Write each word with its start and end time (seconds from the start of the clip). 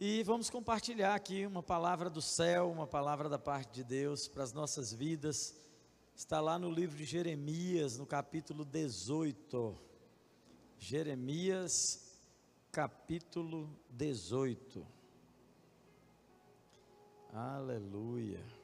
E 0.00 0.22
vamos 0.22 0.48
compartilhar 0.48 1.12
aqui 1.12 1.44
uma 1.44 1.60
palavra 1.60 2.08
do 2.08 2.22
céu, 2.22 2.70
uma 2.70 2.86
palavra 2.86 3.28
da 3.28 3.36
parte 3.36 3.72
de 3.72 3.82
Deus 3.82 4.28
para 4.28 4.44
as 4.44 4.52
nossas 4.52 4.92
vidas. 4.92 5.56
Está 6.14 6.40
lá 6.40 6.56
no 6.56 6.70
livro 6.70 6.96
de 6.96 7.04
Jeremias, 7.04 7.98
no 7.98 8.06
capítulo 8.06 8.64
18. 8.64 9.76
Jeremias, 10.78 12.16
capítulo 12.70 13.68
18. 13.90 14.86
Aleluia. 17.32 18.57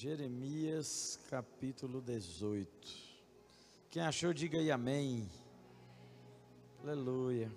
Jeremias 0.00 1.18
capítulo 1.28 2.00
18. 2.00 2.70
Quem 3.90 4.00
achou, 4.00 4.32
diga 4.32 4.56
aí 4.56 4.70
amém. 4.70 5.28
Aleluia. 6.80 7.52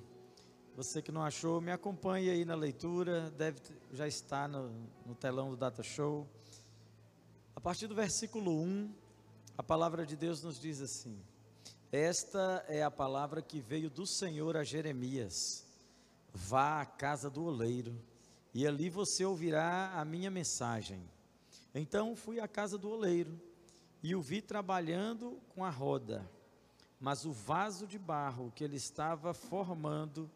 Você 0.75 1.03
que 1.03 1.11
não 1.11 1.21
achou, 1.21 1.61
me 1.61 1.71
acompanhe 1.71 2.31
aí 2.31 2.43
na 2.43 2.55
leitura, 2.55 3.29
deve 3.37 3.59
já 3.91 4.07
estar 4.07 4.49
no, 4.49 4.71
no 5.05 5.13
telão 5.13 5.51
do 5.51 5.55
Data 5.55 5.83
Show. 5.83 6.27
A 7.55 7.61
partir 7.61 7.85
do 7.85 7.93
versículo 7.93 8.59
1, 8.59 8.91
a 9.55 9.61
palavra 9.61 10.03
de 10.03 10.15
Deus 10.15 10.41
nos 10.41 10.59
diz 10.59 10.81
assim: 10.81 11.23
Esta 11.91 12.65
é 12.67 12.81
a 12.81 12.89
palavra 12.89 13.43
que 13.43 13.61
veio 13.61 13.87
do 13.87 14.07
Senhor 14.07 14.57
a 14.57 14.63
Jeremias. 14.63 15.63
Vá 16.33 16.81
à 16.81 16.87
casa 16.87 17.29
do 17.29 17.43
oleiro, 17.43 17.95
e 18.51 18.65
ali 18.65 18.89
você 18.89 19.23
ouvirá 19.23 19.91
a 19.93 20.03
minha 20.03 20.31
mensagem. 20.31 21.07
Então 21.73 22.15
fui 22.15 22.39
à 22.39 22.47
casa 22.47 22.77
do 22.77 22.89
oleiro 22.89 23.39
e 24.03 24.15
o 24.15 24.21
vi 24.21 24.41
trabalhando 24.41 25.39
com 25.49 25.63
a 25.63 25.69
roda, 25.69 26.29
mas 26.99 27.25
o 27.25 27.31
vaso 27.31 27.87
de 27.87 27.97
barro 27.97 28.51
que 28.55 28.63
ele 28.63 28.75
estava 28.75 29.33
formando 29.33 30.29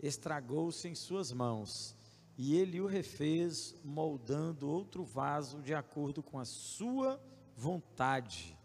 estragou-se 0.00 0.88
em 0.88 0.94
suas 0.94 1.32
mãos, 1.32 1.94
e 2.36 2.56
ele 2.56 2.80
o 2.80 2.86
refez, 2.86 3.74
moldando 3.84 4.68
outro 4.68 5.04
vaso 5.04 5.62
de 5.62 5.74
acordo 5.74 6.22
com 6.22 6.38
a 6.38 6.44
sua 6.44 7.22
vontade. 7.56 8.58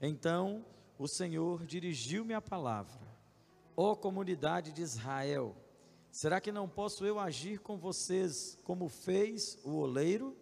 Então 0.00 0.64
o 0.98 1.06
Senhor 1.06 1.64
dirigiu-me 1.64 2.34
a 2.34 2.40
palavra: 2.40 3.06
Ó 3.76 3.92
oh, 3.92 3.96
comunidade 3.96 4.72
de 4.72 4.82
Israel, 4.82 5.56
será 6.10 6.40
que 6.40 6.50
não 6.50 6.68
posso 6.68 7.06
eu 7.06 7.20
agir 7.20 7.60
com 7.60 7.78
vocês 7.78 8.58
como 8.64 8.88
fez 8.88 9.58
o 9.64 9.76
oleiro? 9.76 10.36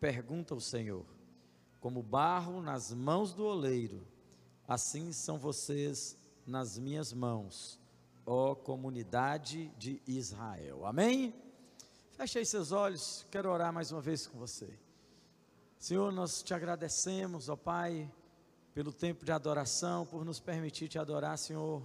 Pergunta 0.00 0.54
o 0.54 0.60
Senhor: 0.60 1.06
Como 1.80 2.02
barro 2.02 2.60
nas 2.60 2.92
mãos 2.92 3.32
do 3.32 3.44
oleiro, 3.44 4.06
assim 4.68 5.12
são 5.12 5.38
vocês 5.38 6.18
nas 6.46 6.78
minhas 6.78 7.12
mãos, 7.12 7.80
ó 8.24 8.54
comunidade 8.54 9.68
de 9.78 10.02
Israel. 10.06 10.86
Amém? 10.86 11.34
Feche 12.12 12.38
aí 12.38 12.46
seus 12.46 12.72
olhos, 12.72 13.26
quero 13.30 13.50
orar 13.50 13.72
mais 13.72 13.92
uma 13.92 14.00
vez 14.00 14.26
com 14.26 14.38
você. 14.38 14.78
Senhor, 15.78 16.10
nós 16.12 16.42
te 16.42 16.54
agradecemos, 16.54 17.48
ó 17.48 17.56
Pai, 17.56 18.10
pelo 18.72 18.92
tempo 18.92 19.24
de 19.24 19.32
adoração, 19.32 20.06
por 20.06 20.24
nos 20.24 20.40
permitir 20.40 20.88
te 20.88 20.98
adorar, 20.98 21.36
Senhor, 21.38 21.82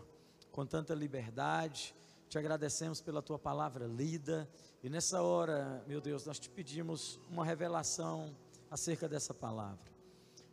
com 0.52 0.66
tanta 0.66 0.94
liberdade. 0.94 1.94
Te 2.32 2.38
agradecemos 2.38 3.02
pela 3.02 3.22
tua 3.22 3.38
palavra 3.38 3.86
lida 3.86 4.50
e 4.82 4.90
nessa 4.90 5.22
hora, 5.22 5.84
meu 5.86 6.00
Deus, 6.00 6.26
nós 6.26 6.40
te 6.40 6.50
pedimos 6.50 7.20
uma 7.30 7.44
revelação 7.44 8.34
acerca 8.70 9.10
dessa 9.10 9.34
palavra. 9.34 9.92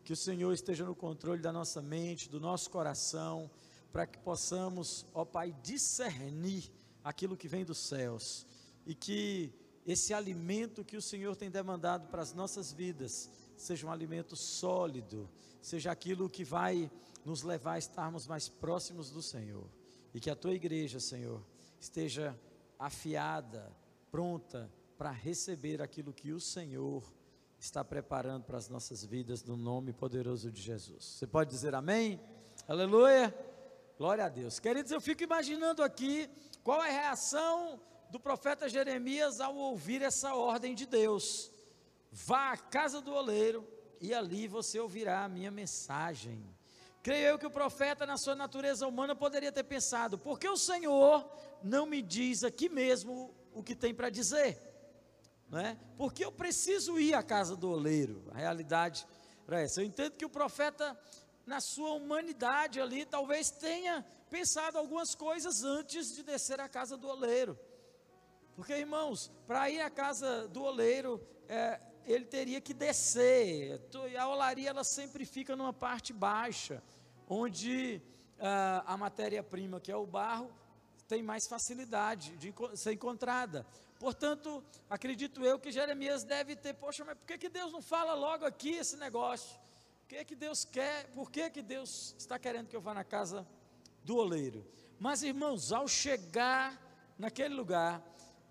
Que 0.02 0.12
o 0.12 0.16
Senhor 0.16 0.52
esteja 0.52 0.84
no 0.84 0.96
controle 0.96 1.40
da 1.40 1.52
nossa 1.52 1.80
mente, 1.80 2.28
do 2.28 2.40
nosso 2.40 2.68
coração, 2.68 3.48
para 3.92 4.08
que 4.08 4.18
possamos, 4.18 5.06
ó 5.14 5.24
Pai, 5.24 5.54
discernir 5.62 6.68
aquilo 7.04 7.36
que 7.36 7.46
vem 7.46 7.64
dos 7.64 7.78
céus 7.78 8.44
e 8.84 8.92
que 8.92 9.52
esse 9.86 10.12
alimento 10.12 10.84
que 10.84 10.96
o 10.96 11.02
Senhor 11.02 11.36
tem 11.36 11.48
demandado 11.48 12.08
para 12.08 12.22
as 12.22 12.34
nossas 12.34 12.72
vidas 12.72 13.30
seja 13.56 13.86
um 13.86 13.92
alimento 13.92 14.34
sólido, 14.34 15.30
seja 15.62 15.92
aquilo 15.92 16.28
que 16.28 16.42
vai 16.42 16.90
nos 17.24 17.44
levar 17.44 17.74
a 17.74 17.78
estarmos 17.78 18.26
mais 18.26 18.48
próximos 18.48 19.12
do 19.12 19.22
Senhor. 19.22 19.70
E 20.12 20.18
que 20.18 20.28
a 20.28 20.34
tua 20.34 20.54
igreja, 20.54 20.98
Senhor, 20.98 21.40
esteja 21.80 22.38
afiada, 22.78 23.74
pronta 24.10 24.70
para 24.96 25.10
receber 25.10 25.80
aquilo 25.80 26.12
que 26.12 26.32
o 26.32 26.40
Senhor 26.40 27.02
está 27.58 27.84
preparando 27.84 28.44
para 28.44 28.58
as 28.58 28.68
nossas 28.68 29.04
vidas 29.04 29.42
no 29.42 29.56
nome 29.56 29.92
poderoso 29.92 30.50
de 30.50 30.60
Jesus. 30.60 31.04
Você 31.04 31.26
pode 31.26 31.50
dizer 31.50 31.74
amém? 31.74 32.20
Aleluia! 32.66 33.34
Glória 33.96 34.24
a 34.24 34.28
Deus. 34.28 34.60
Queridos, 34.60 34.92
eu 34.92 35.00
fico 35.00 35.24
imaginando 35.24 35.82
aqui 35.82 36.30
qual 36.62 36.82
é 36.82 36.88
a 36.88 37.00
reação 37.02 37.80
do 38.10 38.20
profeta 38.20 38.68
Jeremias 38.68 39.40
ao 39.40 39.56
ouvir 39.56 40.02
essa 40.02 40.34
ordem 40.34 40.74
de 40.74 40.86
Deus. 40.86 41.50
Vá 42.10 42.52
à 42.52 42.56
casa 42.56 43.00
do 43.00 43.12
oleiro 43.12 43.66
e 44.00 44.14
ali 44.14 44.46
você 44.46 44.78
ouvirá 44.78 45.24
a 45.24 45.28
minha 45.28 45.50
mensagem. 45.50 46.44
Creio 47.02 47.26
eu 47.26 47.38
que 47.38 47.46
o 47.46 47.50
profeta, 47.50 48.04
na 48.04 48.16
sua 48.16 48.34
natureza 48.34 48.86
humana, 48.86 49.14
poderia 49.14 49.52
ter 49.52 49.64
pensado: 49.64 50.18
por 50.18 50.38
que 50.38 50.48
o 50.48 50.56
Senhor 50.56 51.28
não 51.62 51.86
me 51.86 52.02
diz 52.02 52.42
aqui 52.42 52.68
mesmo 52.68 53.34
o 53.52 53.62
que 53.62 53.74
tem 53.74 53.94
para 53.94 54.10
dizer, 54.10 54.58
não 55.48 55.58
é? 55.58 55.78
Porque 55.96 56.24
eu 56.24 56.32
preciso 56.32 56.98
ir 56.98 57.14
à 57.14 57.22
casa 57.22 57.56
do 57.56 57.70
oleiro. 57.70 58.24
A 58.32 58.38
realidade 58.38 59.06
é 59.48 59.62
essa. 59.62 59.80
Eu 59.80 59.86
entendo 59.86 60.16
que 60.16 60.24
o 60.24 60.30
profeta, 60.30 60.98
na 61.46 61.60
sua 61.60 61.92
humanidade 61.92 62.80
ali, 62.80 63.06
talvez 63.06 63.50
tenha 63.50 64.04
pensado 64.28 64.76
algumas 64.76 65.14
coisas 65.14 65.62
antes 65.64 66.14
de 66.14 66.22
descer 66.22 66.60
à 66.60 66.68
casa 66.68 66.96
do 66.96 67.08
oleiro. 67.08 67.58
Porque, 68.54 68.74
irmãos, 68.74 69.30
para 69.46 69.70
ir 69.70 69.80
à 69.80 69.88
casa 69.88 70.48
do 70.48 70.62
oleiro, 70.62 71.24
é, 71.48 71.80
ele 72.08 72.24
teria 72.24 72.60
que 72.60 72.72
descer. 72.72 73.80
A 74.18 74.28
olaria 74.28 74.70
ela 74.70 74.84
sempre 74.84 75.24
fica 75.26 75.54
numa 75.54 75.72
parte 75.72 76.12
baixa, 76.12 76.82
onde 77.28 78.00
ah, 78.40 78.82
a 78.86 78.96
matéria-prima, 78.96 79.80
que 79.80 79.92
é 79.92 79.96
o 79.96 80.06
barro, 80.06 80.50
tem 81.06 81.22
mais 81.22 81.46
facilidade 81.46 82.36
de 82.36 82.54
ser 82.74 82.92
encontrada. 82.92 83.66
Portanto, 83.98 84.62
acredito 84.88 85.44
eu 85.44 85.58
que 85.58 85.72
Jeremias 85.72 86.24
deve 86.24 86.54
ter, 86.54 86.74
poxa, 86.74 87.04
mas 87.04 87.16
por 87.16 87.26
que, 87.26 87.38
que 87.38 87.48
Deus 87.48 87.72
não 87.72 87.82
fala 87.82 88.14
logo 88.14 88.44
aqui 88.44 88.70
esse 88.70 88.96
negócio? 88.96 89.58
O 90.04 90.06
que 90.08 90.24
que 90.24 90.34
Deus 90.34 90.64
quer? 90.64 91.10
Por 91.10 91.30
que, 91.30 91.50
que 91.50 91.62
Deus 91.62 92.14
está 92.18 92.38
querendo 92.38 92.68
que 92.68 92.76
eu 92.76 92.80
vá 92.80 92.94
na 92.94 93.04
casa 93.04 93.46
do 94.04 94.16
oleiro? 94.16 94.66
Mas, 94.98 95.22
irmãos, 95.22 95.72
ao 95.72 95.86
chegar 95.86 96.80
naquele 97.18 97.54
lugar, 97.54 98.02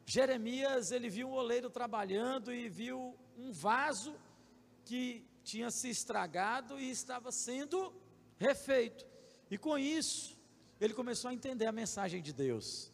Jeremias, 0.09 0.91
ele 0.91 1.09
viu 1.09 1.27
um 1.27 1.33
oleiro 1.33 1.69
trabalhando 1.69 2.53
e 2.53 2.69
viu 2.69 3.13
um 3.37 3.51
vaso 3.51 4.15
que 4.85 5.27
tinha 5.43 5.69
se 5.69 5.89
estragado 5.89 6.79
e 6.79 6.89
estava 6.89 7.29
sendo 7.29 7.93
refeito. 8.37 9.05
E 9.51 9.57
com 9.57 9.77
isso, 9.77 10.39
ele 10.79 10.93
começou 10.93 11.29
a 11.29 11.33
entender 11.33 11.65
a 11.65 11.73
mensagem 11.73 12.21
de 12.21 12.31
Deus. 12.31 12.89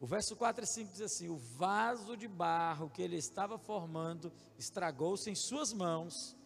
O 0.00 0.06
verso 0.06 0.34
4 0.34 0.64
e 0.64 0.66
5 0.66 0.90
diz 0.90 1.00
assim: 1.00 1.28
O 1.28 1.36
vaso 1.36 2.16
de 2.16 2.26
barro 2.26 2.90
que 2.90 3.00
ele 3.00 3.16
estava 3.16 3.56
formando 3.56 4.32
estragou-se 4.58 5.30
em 5.30 5.36
suas 5.36 5.72
mãos, 5.72 6.36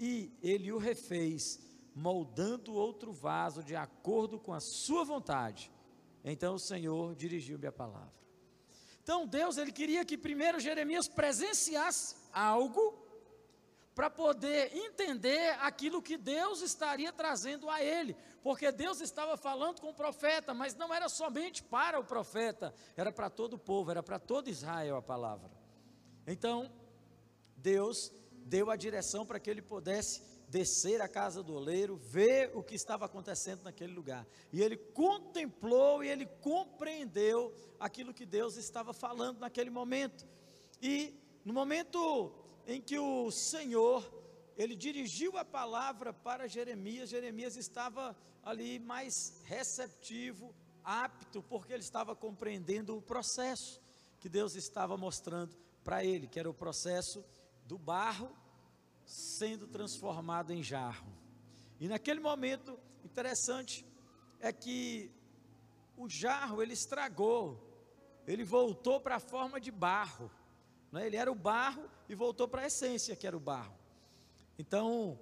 e 0.00 0.32
ele 0.42 0.72
o 0.72 0.78
refez, 0.78 1.60
moldando 1.94 2.74
outro 2.74 3.12
vaso 3.12 3.62
de 3.62 3.76
acordo 3.76 4.36
com 4.36 4.52
a 4.52 4.58
sua 4.60 5.04
vontade. 5.04 5.70
Então 6.24 6.56
o 6.56 6.58
Senhor 6.60 7.14
dirigiu-me 7.14 7.68
a 7.68 7.72
palavra. 7.72 8.23
Então 9.04 9.26
Deus, 9.26 9.58
ele 9.58 9.70
queria 9.70 10.02
que 10.02 10.16
primeiro 10.16 10.58
Jeremias 10.58 11.06
presenciasse 11.06 12.16
algo 12.32 12.98
para 13.94 14.08
poder 14.08 14.74
entender 14.74 15.50
aquilo 15.60 16.02
que 16.02 16.16
Deus 16.16 16.62
estaria 16.62 17.12
trazendo 17.12 17.68
a 17.68 17.82
ele, 17.82 18.16
porque 18.42 18.72
Deus 18.72 19.02
estava 19.02 19.36
falando 19.36 19.80
com 19.82 19.90
o 19.90 19.94
profeta, 19.94 20.54
mas 20.54 20.74
não 20.74 20.92
era 20.92 21.08
somente 21.08 21.62
para 21.62 22.00
o 22.00 22.04
profeta, 22.04 22.74
era 22.96 23.12
para 23.12 23.28
todo 23.28 23.54
o 23.54 23.58
povo, 23.58 23.90
era 23.90 24.02
para 24.02 24.18
todo 24.18 24.48
Israel 24.48 24.96
a 24.96 25.02
palavra. 25.02 25.50
Então, 26.26 26.72
Deus 27.58 28.10
deu 28.46 28.70
a 28.70 28.76
direção 28.76 29.26
para 29.26 29.38
que 29.38 29.50
ele 29.50 29.62
pudesse 29.62 30.22
descer 30.54 31.02
à 31.02 31.08
casa 31.08 31.42
do 31.42 31.52
oleiro, 31.52 31.96
ver 31.96 32.52
o 32.54 32.62
que 32.62 32.76
estava 32.76 33.06
acontecendo 33.06 33.64
naquele 33.64 33.92
lugar. 33.92 34.24
E 34.52 34.62
ele 34.62 34.76
contemplou 34.76 36.04
e 36.04 36.08
ele 36.08 36.26
compreendeu 36.26 37.52
aquilo 37.80 38.14
que 38.14 38.24
Deus 38.24 38.56
estava 38.56 38.94
falando 38.94 39.40
naquele 39.40 39.68
momento. 39.68 40.24
E 40.80 41.12
no 41.44 41.52
momento 41.52 42.32
em 42.68 42.80
que 42.80 42.96
o 42.96 43.32
Senhor, 43.32 44.08
ele 44.56 44.76
dirigiu 44.76 45.36
a 45.36 45.44
palavra 45.44 46.12
para 46.12 46.46
Jeremias, 46.46 47.10
Jeremias 47.10 47.56
estava 47.56 48.16
ali 48.40 48.78
mais 48.78 49.42
receptivo, 49.46 50.54
apto, 50.84 51.42
porque 51.42 51.72
ele 51.72 51.82
estava 51.82 52.14
compreendendo 52.14 52.96
o 52.96 53.02
processo 53.02 53.82
que 54.20 54.28
Deus 54.28 54.54
estava 54.54 54.96
mostrando 54.96 55.56
para 55.82 56.04
ele, 56.04 56.28
que 56.28 56.38
era 56.38 56.48
o 56.48 56.54
processo 56.54 57.24
do 57.66 57.76
barro 57.76 58.43
sendo 59.04 59.66
transformado 59.66 60.52
em 60.52 60.62
jarro. 60.62 61.12
E 61.80 61.88
naquele 61.88 62.20
momento, 62.20 62.78
interessante 63.04 63.84
é 64.40 64.52
que 64.52 65.10
o 65.96 66.08
jarro 66.08 66.62
ele 66.62 66.72
estragou, 66.72 67.60
ele 68.26 68.44
voltou 68.44 69.00
para 69.00 69.16
a 69.16 69.20
forma 69.20 69.60
de 69.60 69.70
barro. 69.70 70.30
Né? 70.90 71.06
Ele 71.06 71.16
era 71.16 71.30
o 71.30 71.34
barro 71.34 71.88
e 72.08 72.14
voltou 72.14 72.48
para 72.48 72.62
a 72.62 72.66
essência 72.66 73.16
que 73.16 73.26
era 73.26 73.36
o 73.36 73.40
barro. 73.40 73.76
Então, 74.58 75.18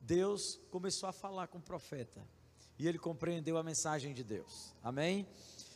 Deus 0.00 0.60
começou 0.70 1.08
a 1.08 1.12
falar 1.12 1.48
com 1.48 1.58
o 1.58 1.62
profeta 1.62 2.22
e 2.78 2.86
ele 2.86 2.98
compreendeu 2.98 3.56
a 3.56 3.62
mensagem 3.62 4.12
de 4.12 4.22
Deus. 4.22 4.74
Amém? 4.82 5.26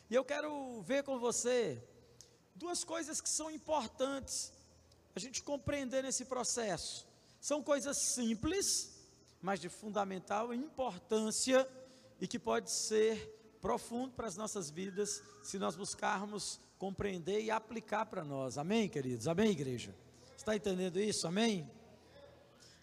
E 0.08 0.14
eu 0.14 0.24
quero 0.24 0.82
ver 0.82 1.02
com 1.02 1.18
você 1.18 1.82
duas 2.54 2.84
coisas 2.84 3.20
que 3.20 3.28
são 3.28 3.50
importantes 3.50 4.52
a 5.14 5.18
gente 5.18 5.42
compreender 5.42 6.02
nesse 6.02 6.24
processo. 6.24 7.09
São 7.40 7.62
coisas 7.62 7.96
simples, 8.14 9.00
mas 9.40 9.58
de 9.58 9.68
fundamental 9.68 10.52
importância 10.52 11.66
e 12.20 12.28
que 12.28 12.38
pode 12.38 12.70
ser 12.70 13.56
profundo 13.60 14.12
para 14.12 14.26
as 14.26 14.36
nossas 14.36 14.70
vidas 14.70 15.22
se 15.42 15.58
nós 15.58 15.74
buscarmos 15.74 16.60
compreender 16.78 17.42
e 17.42 17.50
aplicar 17.50 18.06
para 18.06 18.22
nós. 18.22 18.58
Amém, 18.58 18.88
queridos? 18.88 19.26
Amém, 19.26 19.50
igreja? 19.50 19.94
Está 20.36 20.54
entendendo 20.54 21.00
isso? 21.00 21.26
Amém? 21.26 21.70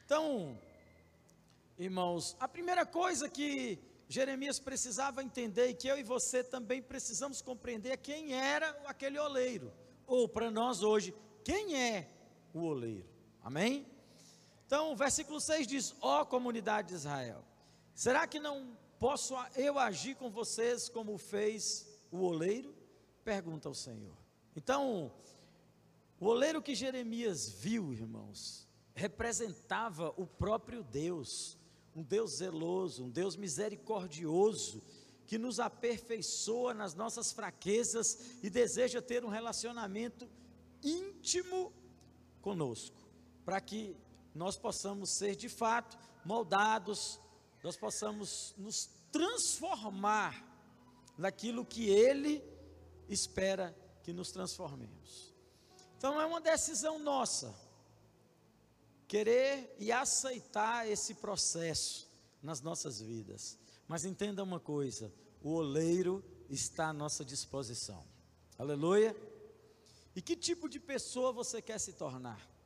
Então, 0.05 0.59
irmãos, 1.77 2.35
a 2.39 2.47
primeira 2.47 2.85
coisa 2.85 3.29
que 3.29 3.79
Jeremias 4.07 4.59
precisava 4.59 5.21
entender 5.23 5.67
e 5.69 5.73
que 5.73 5.87
eu 5.87 5.97
e 5.97 6.03
você 6.03 6.43
também 6.43 6.81
precisamos 6.81 7.41
compreender 7.41 7.91
é 7.91 7.97
quem 7.97 8.33
era 8.33 8.69
aquele 8.85 9.19
oleiro, 9.19 9.71
ou 10.07 10.27
para 10.27 10.49
nós 10.49 10.81
hoje, 10.81 11.13
quem 11.43 11.75
é 11.75 12.09
o 12.53 12.61
oleiro. 12.63 13.09
Amém? 13.43 13.85
Então, 14.67 14.91
o 14.91 14.95
versículo 14.97 15.39
6 15.39 15.65
diz: 15.65 15.95
Ó 16.01 16.21
oh, 16.21 16.25
comunidade 16.25 16.89
de 16.89 16.95
Israel, 16.95 17.41
será 17.95 18.27
que 18.27 18.37
não 18.37 18.77
posso 18.99 19.33
eu 19.55 19.79
agir 19.79 20.15
com 20.15 20.29
vocês 20.29 20.89
como 20.89 21.17
fez 21.17 21.87
o 22.11 22.17
oleiro? 22.17 22.75
Pergunta 23.23 23.69
ao 23.69 23.73
Senhor. 23.73 24.13
Então, 24.57 25.13
o 26.19 26.25
oleiro 26.25 26.61
que 26.61 26.75
Jeremias 26.75 27.47
viu, 27.49 27.93
irmãos, 27.93 28.67
representava 28.93 30.13
o 30.17 30.27
próprio 30.27 30.83
Deus, 30.83 31.57
um 31.95 32.03
Deus 32.03 32.39
zeloso, 32.39 33.05
um 33.05 33.09
Deus 33.09 33.37
misericordioso, 33.37 34.83
que 35.25 35.37
nos 35.37 35.61
aperfeiçoa 35.61 36.73
nas 36.73 36.93
nossas 36.93 37.31
fraquezas 37.31 38.37
e 38.43 38.49
deseja 38.49 39.01
ter 39.01 39.23
um 39.23 39.29
relacionamento 39.29 40.29
íntimo 40.83 41.71
conosco, 42.41 43.07
para 43.45 43.61
que 43.61 43.95
nós 44.37 44.55
possamos 44.55 45.09
ser 45.09 45.35
de 45.35 45.49
fato 45.49 45.97
moldados, 46.23 47.19
nós 47.63 47.75
possamos 47.75 48.53
nos 48.57 48.89
transformar 49.11 50.45
naquilo 51.17 51.65
que 51.65 51.89
Ele 51.89 52.43
espera 53.09 53.75
que 54.03 54.13
nos 54.13 54.31
transformemos. 54.31 55.33
Então 55.97 56.21
é 56.21 56.25
uma 56.25 56.39
decisão 56.39 56.99
nossa 56.99 57.53
querer 59.07 59.75
e 59.79 59.91
aceitar 59.91 60.87
esse 60.87 61.15
processo 61.15 62.07
nas 62.41 62.61
nossas 62.61 63.01
vidas. 63.01 63.57
Mas 63.87 64.05
entenda 64.05 64.43
uma 64.43 64.59
coisa: 64.59 65.11
o 65.41 65.53
oleiro 65.53 66.23
está 66.49 66.89
à 66.89 66.93
nossa 66.93 67.25
disposição. 67.25 68.05
Aleluia. 68.57 69.15
E 70.15 70.21
que 70.21 70.35
tipo 70.35 70.67
de 70.67 70.79
pessoa 70.79 71.31
você 71.31 71.61
quer 71.61 71.79
se 71.79 71.93
tornar? 71.93 72.56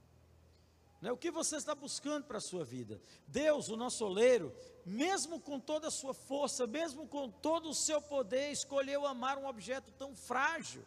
Né? 1.02 1.12
O 1.12 1.18
que 1.18 1.32
você 1.32 1.56
está 1.56 1.74
buscando 1.74 2.26
para 2.26 2.38
a 2.38 2.42
sua 2.42 2.64
vida? 2.64 3.02
Deus, 3.28 3.68
o 3.70 3.76
nosso 3.76 4.06
oleiro, 4.06 4.56
mesmo 4.86 5.40
com 5.40 5.60
toda 5.60 5.88
a 5.88 5.92
sua 5.92 6.14
força, 6.14 6.68
mesmo 6.68 7.08
com 7.08 7.30
todo 7.30 7.70
o 7.70 7.76
seu 7.76 8.02
poder, 8.02 8.52
escolheu 8.52 9.06
amar 9.06 9.38
um 9.38 9.48
objeto 9.48 9.92
tão 9.94 10.16
frágil, 10.16 10.86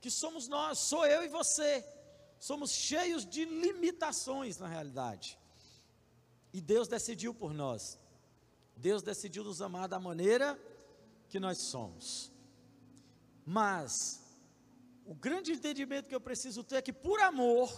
que 0.00 0.10
somos 0.10 0.48
nós, 0.48 0.78
sou 0.88 1.04
eu 1.04 1.22
e 1.24 1.28
você 1.28 1.84
somos 2.40 2.72
cheios 2.72 3.26
de 3.26 3.44
limitações 3.44 4.58
na 4.58 4.66
realidade. 4.66 5.38
E 6.52 6.60
Deus 6.60 6.88
decidiu 6.88 7.34
por 7.34 7.52
nós. 7.52 7.98
Deus 8.74 9.02
decidiu 9.02 9.44
nos 9.44 9.60
amar 9.60 9.86
da 9.86 10.00
maneira 10.00 10.58
que 11.28 11.38
nós 11.38 11.58
somos. 11.70 12.32
Mas 13.44 13.92
o 15.04 15.14
grande 15.14 15.52
entendimento 15.52 16.08
que 16.08 16.14
eu 16.14 16.20
preciso 16.20 16.64
ter 16.64 16.76
é 16.76 16.82
que 16.82 16.92
por 16.92 17.20
amor 17.20 17.70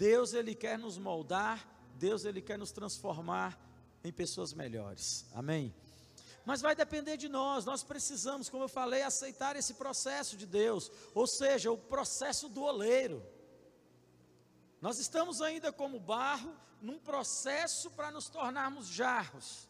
Deus 0.00 0.32
ele 0.32 0.54
quer 0.54 0.78
nos 0.78 0.96
moldar, 0.96 1.68
Deus 1.96 2.24
ele 2.24 2.40
quer 2.40 2.58
nos 2.58 2.72
transformar 2.72 3.60
em 4.02 4.10
pessoas 4.10 4.54
melhores. 4.54 5.26
Amém. 5.34 5.74
Mas 6.42 6.62
vai 6.62 6.74
depender 6.74 7.18
de 7.18 7.28
nós, 7.28 7.66
nós 7.66 7.82
precisamos, 7.82 8.48
como 8.48 8.64
eu 8.64 8.68
falei, 8.68 9.02
aceitar 9.02 9.56
esse 9.56 9.74
processo 9.74 10.38
de 10.38 10.46
Deus, 10.46 10.90
ou 11.14 11.26
seja, 11.26 11.70
o 11.70 11.76
processo 11.76 12.48
do 12.48 12.62
oleiro. 12.62 13.22
Nós 14.80 14.98
estamos 14.98 15.42
ainda 15.42 15.70
como 15.70 16.00
barro, 16.00 16.56
num 16.80 16.98
processo 16.98 17.90
para 17.90 18.10
nos 18.10 18.30
tornarmos 18.30 18.88
jarros. 18.88 19.68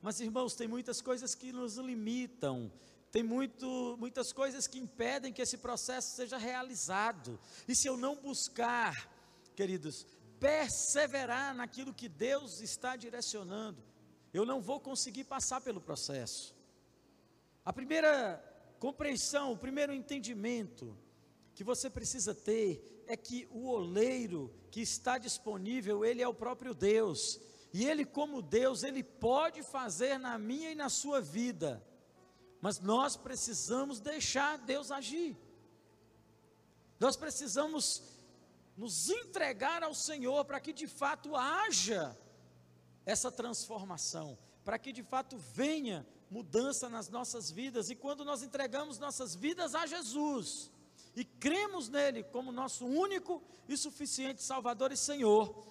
Mas, 0.00 0.20
irmãos, 0.20 0.54
tem 0.54 0.66
muitas 0.66 1.02
coisas 1.02 1.34
que 1.34 1.52
nos 1.52 1.76
limitam, 1.76 2.72
tem 3.10 3.22
muito, 3.22 3.96
muitas 3.98 4.32
coisas 4.32 4.66
que 4.66 4.78
impedem 4.78 5.32
que 5.32 5.42
esse 5.42 5.58
processo 5.58 6.14
seja 6.14 6.36
realizado. 6.36 7.38
E 7.66 7.74
se 7.74 7.88
eu 7.88 7.96
não 7.96 8.16
buscar, 8.16 9.10
queridos, 9.56 10.06
perseverar 10.38 11.54
naquilo 11.54 11.92
que 11.92 12.08
Deus 12.08 12.60
está 12.60 12.96
direcionando, 12.96 13.82
eu 14.32 14.46
não 14.46 14.60
vou 14.60 14.78
conseguir 14.78 15.24
passar 15.24 15.60
pelo 15.60 15.80
processo. 15.80 16.54
A 17.64 17.72
primeira 17.72 18.42
compreensão, 18.78 19.52
o 19.52 19.58
primeiro 19.58 19.92
entendimento 19.92 20.96
que 21.54 21.64
você 21.64 21.90
precisa 21.90 22.34
ter 22.34 23.02
é 23.06 23.16
que 23.16 23.48
o 23.50 23.66
oleiro 23.66 24.54
que 24.70 24.80
está 24.80 25.18
disponível, 25.18 26.04
ele 26.04 26.22
é 26.22 26.28
o 26.28 26.34
próprio 26.34 26.72
Deus. 26.72 27.40
E 27.72 27.86
ele, 27.86 28.04
como 28.04 28.40
Deus, 28.40 28.84
ele 28.84 29.02
pode 29.02 29.62
fazer 29.64 30.16
na 30.16 30.38
minha 30.38 30.70
e 30.70 30.76
na 30.76 30.88
sua 30.88 31.20
vida. 31.20 31.84
Mas 32.60 32.78
nós 32.78 33.16
precisamos 33.16 34.00
deixar 34.00 34.58
Deus 34.58 34.90
agir. 34.90 35.36
Nós 36.98 37.16
precisamos 37.16 38.02
nos 38.76 39.08
entregar 39.08 39.82
ao 39.82 39.94
Senhor 39.94 40.44
para 40.44 40.60
que 40.60 40.72
de 40.72 40.86
fato 40.86 41.34
haja 41.34 42.16
essa 43.06 43.32
transformação, 43.32 44.38
para 44.64 44.78
que 44.78 44.92
de 44.92 45.02
fato 45.02 45.36
venha 45.38 46.06
mudança 46.30 46.88
nas 46.88 47.08
nossas 47.08 47.50
vidas. 47.50 47.88
E 47.90 47.94
quando 47.96 48.24
nós 48.24 48.42
entregamos 48.42 48.98
nossas 48.98 49.34
vidas 49.34 49.74
a 49.74 49.86
Jesus 49.86 50.70
e 51.16 51.24
cremos 51.24 51.88
nele 51.88 52.22
como 52.22 52.52
nosso 52.52 52.86
único 52.86 53.42
e 53.66 53.76
suficiente 53.76 54.42
Salvador 54.42 54.92
e 54.92 54.96
Senhor, 54.96 55.66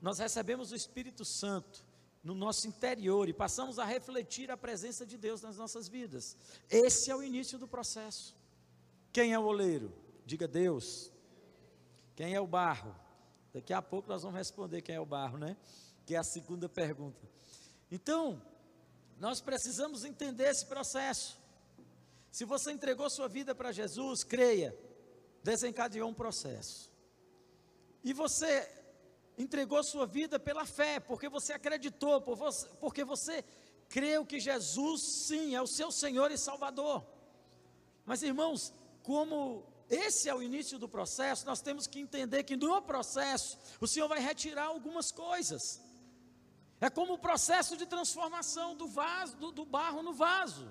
nós 0.00 0.18
recebemos 0.18 0.72
o 0.72 0.76
Espírito 0.76 1.24
Santo 1.24 1.84
no 2.22 2.34
nosso 2.34 2.68
interior 2.68 3.28
e 3.28 3.32
passamos 3.32 3.78
a 3.78 3.84
refletir 3.84 4.50
a 4.50 4.56
presença 4.56 5.04
de 5.04 5.16
Deus 5.16 5.42
nas 5.42 5.56
nossas 5.56 5.88
vidas. 5.88 6.36
Esse 6.70 7.10
é 7.10 7.16
o 7.16 7.22
início 7.22 7.58
do 7.58 7.66
processo. 7.66 8.36
Quem 9.12 9.32
é 9.32 9.38
o 9.38 9.44
oleiro? 9.44 9.92
Diga 10.24 10.46
Deus. 10.46 11.10
Quem 12.14 12.34
é 12.34 12.40
o 12.40 12.46
barro? 12.46 12.94
Daqui 13.52 13.72
a 13.72 13.82
pouco 13.82 14.08
nós 14.08 14.22
vamos 14.22 14.38
responder 14.38 14.82
quem 14.82 14.94
é 14.94 15.00
o 15.00 15.06
barro, 15.06 15.36
né? 15.36 15.56
Que 16.06 16.14
é 16.14 16.18
a 16.18 16.24
segunda 16.24 16.68
pergunta. 16.68 17.20
Então, 17.90 18.40
nós 19.18 19.40
precisamos 19.40 20.04
entender 20.04 20.44
esse 20.44 20.66
processo. 20.66 21.38
Se 22.30 22.44
você 22.44 22.72
entregou 22.72 23.10
sua 23.10 23.28
vida 23.28 23.54
para 23.54 23.72
Jesus, 23.72 24.24
creia, 24.24 24.74
desencadeou 25.42 26.08
um 26.08 26.14
processo. 26.14 26.90
E 28.02 28.12
você 28.12 28.81
entregou 29.36 29.82
sua 29.82 30.06
vida 30.06 30.38
pela 30.38 30.64
fé, 30.64 31.00
porque 31.00 31.28
você 31.28 31.52
acreditou, 31.52 32.20
porque 32.80 33.04
você 33.04 33.44
creu 33.88 34.24
que 34.24 34.40
Jesus, 34.40 35.26
sim, 35.26 35.54
é 35.54 35.62
o 35.62 35.66
seu 35.66 35.90
Senhor 35.90 36.30
e 36.30 36.38
Salvador. 36.38 37.04
Mas 38.04 38.22
irmãos, 38.22 38.72
como 39.02 39.64
esse 39.88 40.28
é 40.28 40.34
o 40.34 40.42
início 40.42 40.78
do 40.78 40.88
processo, 40.88 41.46
nós 41.46 41.60
temos 41.60 41.86
que 41.86 42.00
entender 42.00 42.42
que 42.44 42.56
no 42.56 42.80
processo 42.80 43.58
o 43.80 43.86
Senhor 43.86 44.08
vai 44.08 44.20
retirar 44.20 44.66
algumas 44.66 45.10
coisas. 45.12 45.80
É 46.80 46.90
como 46.90 47.14
o 47.14 47.18
processo 47.18 47.76
de 47.76 47.86
transformação 47.86 48.74
do 48.74 48.86
vaso, 48.88 49.36
do, 49.36 49.52
do 49.52 49.64
barro 49.64 50.02
no 50.02 50.12
vaso. 50.12 50.68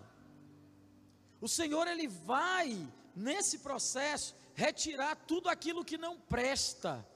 O 1.40 1.48
Senhor 1.48 1.88
ele 1.88 2.08
vai 2.08 2.88
nesse 3.16 3.60
processo 3.60 4.36
retirar 4.54 5.16
tudo 5.16 5.50
aquilo 5.50 5.86
que 5.86 5.98
não 5.98 6.20
presta 6.20 7.08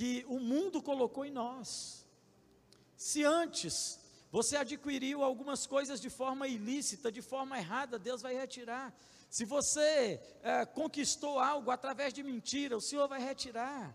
que 0.00 0.24
o 0.26 0.38
mundo 0.38 0.80
colocou 0.80 1.26
em 1.26 1.30
nós. 1.30 2.06
Se 2.96 3.22
antes 3.22 4.00
você 4.32 4.56
adquiriu 4.56 5.22
algumas 5.22 5.66
coisas 5.66 6.00
de 6.00 6.08
forma 6.08 6.48
ilícita, 6.48 7.12
de 7.12 7.20
forma 7.20 7.58
errada, 7.58 7.98
Deus 7.98 8.22
vai 8.22 8.34
retirar. 8.34 8.98
Se 9.28 9.44
você 9.44 10.18
é, 10.42 10.64
conquistou 10.64 11.38
algo 11.38 11.70
através 11.70 12.14
de 12.14 12.22
mentira, 12.22 12.78
o 12.78 12.80
Senhor 12.80 13.06
vai 13.08 13.20
retirar. 13.20 13.94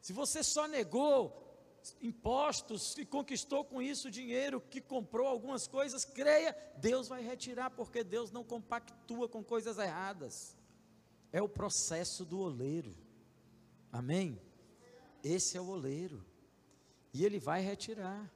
Se 0.00 0.12
você 0.12 0.42
só 0.42 0.66
negou 0.66 1.40
impostos 2.02 2.98
e 2.98 3.06
conquistou 3.06 3.64
com 3.64 3.80
isso 3.80 4.10
dinheiro, 4.10 4.60
que 4.60 4.80
comprou 4.80 5.28
algumas 5.28 5.68
coisas, 5.68 6.04
creia, 6.04 6.52
Deus 6.78 7.06
vai 7.06 7.22
retirar, 7.22 7.70
porque 7.70 8.02
Deus 8.02 8.32
não 8.32 8.42
compactua 8.42 9.28
com 9.28 9.44
coisas 9.44 9.78
erradas. 9.78 10.56
É 11.32 11.40
o 11.40 11.48
processo 11.48 12.24
do 12.24 12.40
oleiro. 12.40 12.92
Amém? 13.92 14.43
Esse 15.24 15.56
é 15.56 15.60
o 15.60 15.68
oleiro. 15.68 16.22
E 17.12 17.24
ele 17.24 17.38
vai 17.38 17.62
retirar. 17.62 18.30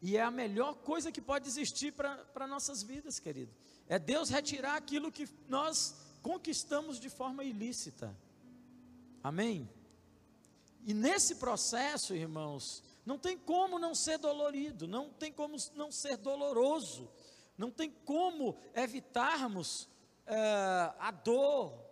E 0.00 0.16
é 0.16 0.22
a 0.22 0.30
melhor 0.30 0.74
coisa 0.76 1.12
que 1.12 1.20
pode 1.20 1.46
existir 1.46 1.92
para 1.92 2.46
nossas 2.46 2.82
vidas, 2.82 3.20
querido. 3.20 3.52
É 3.86 3.98
Deus 3.98 4.30
retirar 4.30 4.76
aquilo 4.76 5.12
que 5.12 5.28
nós 5.48 5.94
conquistamos 6.22 6.98
de 6.98 7.10
forma 7.10 7.44
ilícita. 7.44 8.16
Amém? 9.22 9.68
E 10.86 10.94
nesse 10.94 11.36
processo, 11.36 12.14
irmãos, 12.14 12.82
não 13.04 13.18
tem 13.18 13.36
como 13.36 13.78
não 13.78 13.94
ser 13.94 14.18
dolorido, 14.18 14.86
não 14.86 15.10
tem 15.10 15.32
como 15.32 15.56
não 15.74 15.90
ser 15.90 16.16
doloroso, 16.16 17.10
não 17.56 17.70
tem 17.70 17.90
como 17.90 18.56
evitarmos 18.74 19.88
é, 20.26 20.36
a 20.98 21.10
dor 21.10 21.83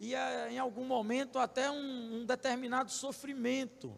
e 0.00 0.14
é, 0.14 0.50
em 0.50 0.58
algum 0.58 0.86
momento 0.86 1.38
até 1.38 1.70
um, 1.70 2.20
um 2.20 2.24
determinado 2.24 2.90
sofrimento. 2.90 3.94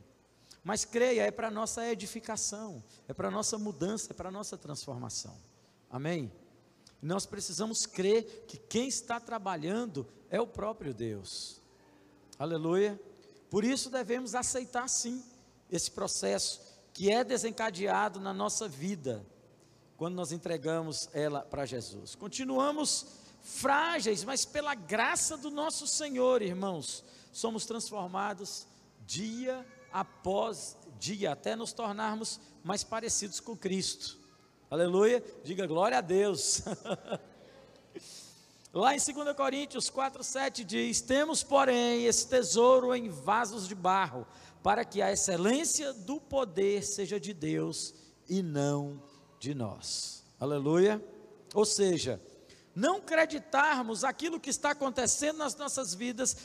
Mas 0.65 0.85
creia, 0.85 1.23
é 1.23 1.31
para 1.31 1.51
nossa 1.51 1.89
edificação, 1.89 2.83
é 3.07 3.15
para 3.15 3.31
nossa 3.31 3.57
mudança, 3.57 4.13
é 4.13 4.15
para 4.15 4.31
nossa 4.31 4.59
transformação. 4.59 5.37
Amém? 5.89 6.31
Nós 7.01 7.25
precisamos 7.25 7.87
crer 7.87 8.45
que 8.47 8.57
quem 8.57 8.89
está 8.89 9.21
trabalhando 9.21 10.07
é 10.29 10.41
o 10.41 10.47
próprio 10.47 10.93
Deus. 10.93 11.61
Aleluia. 12.39 13.01
Por 13.49 13.65
isso 13.65 13.89
devemos 13.89 14.35
aceitar 14.35 14.89
sim 14.89 15.23
esse 15.71 15.91
processo 15.91 16.61
que 16.93 17.11
é 17.11 17.23
desencadeado 17.23 18.21
na 18.21 18.33
nossa 18.33 18.69
vida 18.69 19.25
quando 19.97 20.15
nós 20.15 20.33
entregamos 20.33 21.09
ela 21.13 21.43
para 21.43 21.65
Jesus. 21.65 22.15
Continuamos 22.15 23.22
frágeis, 23.43 24.25
mas 24.25 24.45
pela 24.45 24.75
graça 24.75 25.37
do 25.37 25.51
nosso 25.51 25.87
Senhor, 25.87 26.41
irmãos, 26.41 27.05
somos 27.33 27.67
transformados 27.67 28.67
dia 29.05 29.67
após 29.93 30.77
dia, 30.99 31.33
até 31.33 31.57
nos 31.57 31.73
tornarmos 31.73 32.41
mais 32.63 32.85
parecidos 32.85 33.41
com 33.41 33.57
Cristo. 33.57 34.19
Aleluia, 34.71 35.23
diga 35.45 35.67
glória 35.67 35.99
a 35.99 36.01
Deus. 36.01 36.63
Lá 38.73 38.95
em 38.95 38.99
2 38.99 39.37
Coríntios 39.37 39.91
4, 39.91 40.25
7 40.25 40.65
diz: 40.65 41.03
Temos, 41.03 41.43
porém, 41.43 42.07
esse 42.07 42.27
tesouro 42.27 42.95
em 42.95 43.11
vasos 43.11 43.69
de 43.69 43.75
barro, 43.75 44.27
para 44.63 44.83
que 44.83 45.03
a 45.03 45.13
excelência 45.13 45.93
do 45.93 46.19
poder 46.19 46.83
seja 46.83 47.21
de 47.21 47.35
Deus 47.35 47.95
e 48.27 48.43
não 48.43 49.03
de 49.39 49.55
nós. 49.55 50.25
Aleluia. 50.41 51.05
Ou 51.53 51.67
seja, 51.67 52.19
não 52.75 52.97
acreditarmos 52.97 54.05
aquilo 54.05 54.41
que 54.41 54.51
está 54.51 54.71
acontecendo 54.71 55.39
nas 55.39 55.55
nossas 55.55 55.95
vidas, 55.95 56.37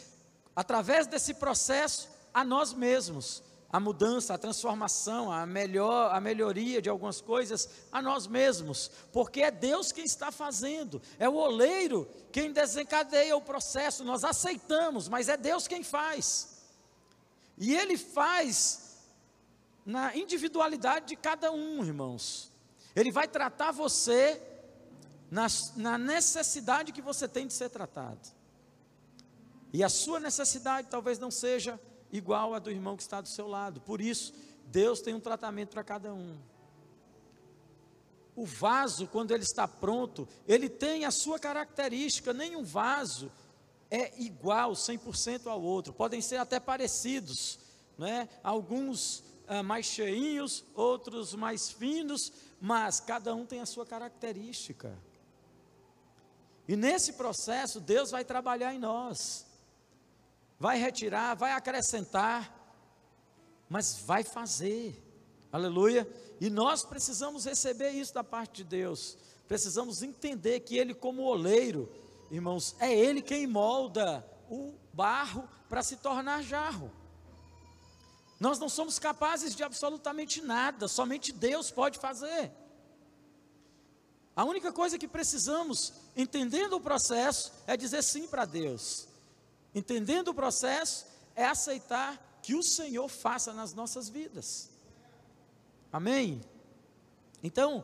através 0.55 1.07
desse 1.07 1.34
processo, 1.34 2.10
a 2.34 2.43
nós 2.43 2.74
mesmos, 2.74 3.43
a 3.69 3.79
mudança, 3.79 4.34
a 4.34 4.38
transformação, 4.38 5.31
a 5.31 5.46
melhor, 5.46 6.13
a 6.13 6.22
melhoria 6.22 6.81
de 6.81 6.89
algumas 6.89 7.19
coisas 7.19 7.69
a 7.91 8.01
nós 8.01 8.27
mesmos, 8.27 8.89
porque 9.12 9.41
é 9.41 9.51
Deus 9.51 9.91
quem 9.91 10.05
está 10.05 10.31
fazendo, 10.31 11.01
é 11.19 11.27
o 11.27 11.36
oleiro 11.36 12.07
quem 12.31 12.51
desencadeia 12.51 13.36
o 13.36 13.41
processo, 13.41 14.03
nós 14.03 14.24
aceitamos, 14.24 15.10
mas 15.10 15.27
é 15.27 15.36
Deus 15.36 15.67
quem 15.67 15.84
faz. 15.84 16.57
E 17.57 17.75
ele 17.75 17.98
faz 17.98 18.98
na 19.86 20.15
individualidade 20.15 21.07
de 21.07 21.15
cada 21.15 21.51
um, 21.51 21.84
irmãos. 21.84 22.51
Ele 22.96 23.12
vai 23.12 23.27
tratar 23.27 23.72
você 23.72 24.41
na, 25.29 25.48
na 25.75 25.98
necessidade 25.98 26.91
que 26.91 27.01
você 27.01 27.27
tem 27.27 27.48
de 27.48 27.53
ser 27.53 27.69
tratado. 27.69 28.19
E 29.74 29.84
a 29.84 29.89
sua 29.89 30.19
necessidade 30.19 30.88
talvez 30.89 31.19
não 31.19 31.29
seja 31.29 31.79
igual 32.12 32.53
a 32.53 32.60
do 32.60 32.72
irmão 32.72 32.96
que 32.96 33.03
está 33.03 33.19
do 33.19 33.27
seu 33.27 33.48
lado. 33.48 33.81
Por 33.81 34.00
isso, 34.00 34.34
Deus 34.65 35.01
tem 35.01 35.13
um 35.13 35.19
tratamento 35.19 35.72
para 35.72 35.84
cada 35.84 36.13
um. 36.13 36.38
O 38.36 38.46
vaso, 38.46 39.07
quando 39.07 39.31
ele 39.31 39.43
está 39.43 39.67
pronto, 39.67 40.27
ele 40.48 40.69
tem 40.69 41.05
a 41.05 41.12
sua 41.12 41.39
característica, 41.39 42.34
nenhum 42.34 42.63
vaso 42.63 43.31
é 43.89 44.13
igual 44.22 44.74
100% 44.74 45.48
ao 45.48 45.62
outro, 45.62 45.93
podem 45.93 46.22
ser 46.22 46.38
até 46.38 46.60
parecidos, 46.60 47.57
né? 47.98 48.29
alguns 48.43 49.24
ah, 49.48 49.63
mais 49.63 49.86
cheinhos, 49.86 50.63
outros 50.75 51.34
mais 51.34 51.72
finos, 51.72 52.31
mas 52.60 53.00
cada 53.00 53.34
um 53.34 53.46
tem 53.46 53.62
a 53.62 53.65
sua 53.65 53.86
característica. 53.86 54.98
E 56.67 56.75
nesse 56.75 57.13
processo, 57.13 57.79
Deus 57.79 58.12
vai 58.12 58.25
trabalhar 58.25 58.74
em 58.74 58.79
nós 58.79 59.47
vai 60.59 60.77
retirar, 60.77 61.36
vai 61.36 61.51
acrescentar, 61.51 62.53
mas 63.69 64.00
vai 64.05 64.24
fazer. 64.24 65.03
Aleluia. 65.51 66.07
E 66.39 66.50
nós 66.50 66.83
precisamos 66.83 67.45
receber 67.45 67.91
isso 67.91 68.13
da 68.13 68.24
parte 68.24 68.57
de 68.57 68.63
Deus. 68.63 69.17
Precisamos 69.47 70.01
entender 70.01 70.62
que 70.62 70.77
Ele, 70.77 70.93
como 70.93 71.24
oleiro, 71.24 71.89
irmãos, 72.29 72.75
é 72.79 72.93
Ele 72.93 73.21
quem 73.21 73.47
molda 73.47 74.25
o 74.50 74.74
barro 74.93 75.47
para 75.69 75.83
se 75.83 75.97
tornar 75.97 76.43
jarro. 76.43 76.91
Nós 78.39 78.59
não 78.59 78.69
somos 78.69 79.00
capazes 79.00 79.55
de 79.55 79.63
absolutamente 79.63 80.41
nada, 80.41 80.88
somente 80.88 81.31
Deus 81.31 81.71
pode 81.71 81.97
fazer. 81.97 82.51
A 84.38 84.46
única 84.46 84.72
coisa 84.72 85.00
que 85.00 85.08
precisamos, 85.08 85.91
entendendo 86.15 86.74
o 86.74 86.79
processo, 86.79 87.51
é 87.65 87.75
dizer 87.75 88.03
sim 88.03 88.27
para 88.27 88.46
Deus. 88.46 89.08
Entendendo 89.74 90.27
o 90.27 90.34
processo, 90.34 91.08
é 91.36 91.44
aceitar 91.44 92.39
que 92.44 92.53
o 92.53 92.62
Senhor 92.62 93.08
faça 93.08 93.51
nas 93.51 93.74
nossas 93.74 94.08
vidas. 94.08 94.70
Amém? 95.91 96.39
Então, 97.41 97.84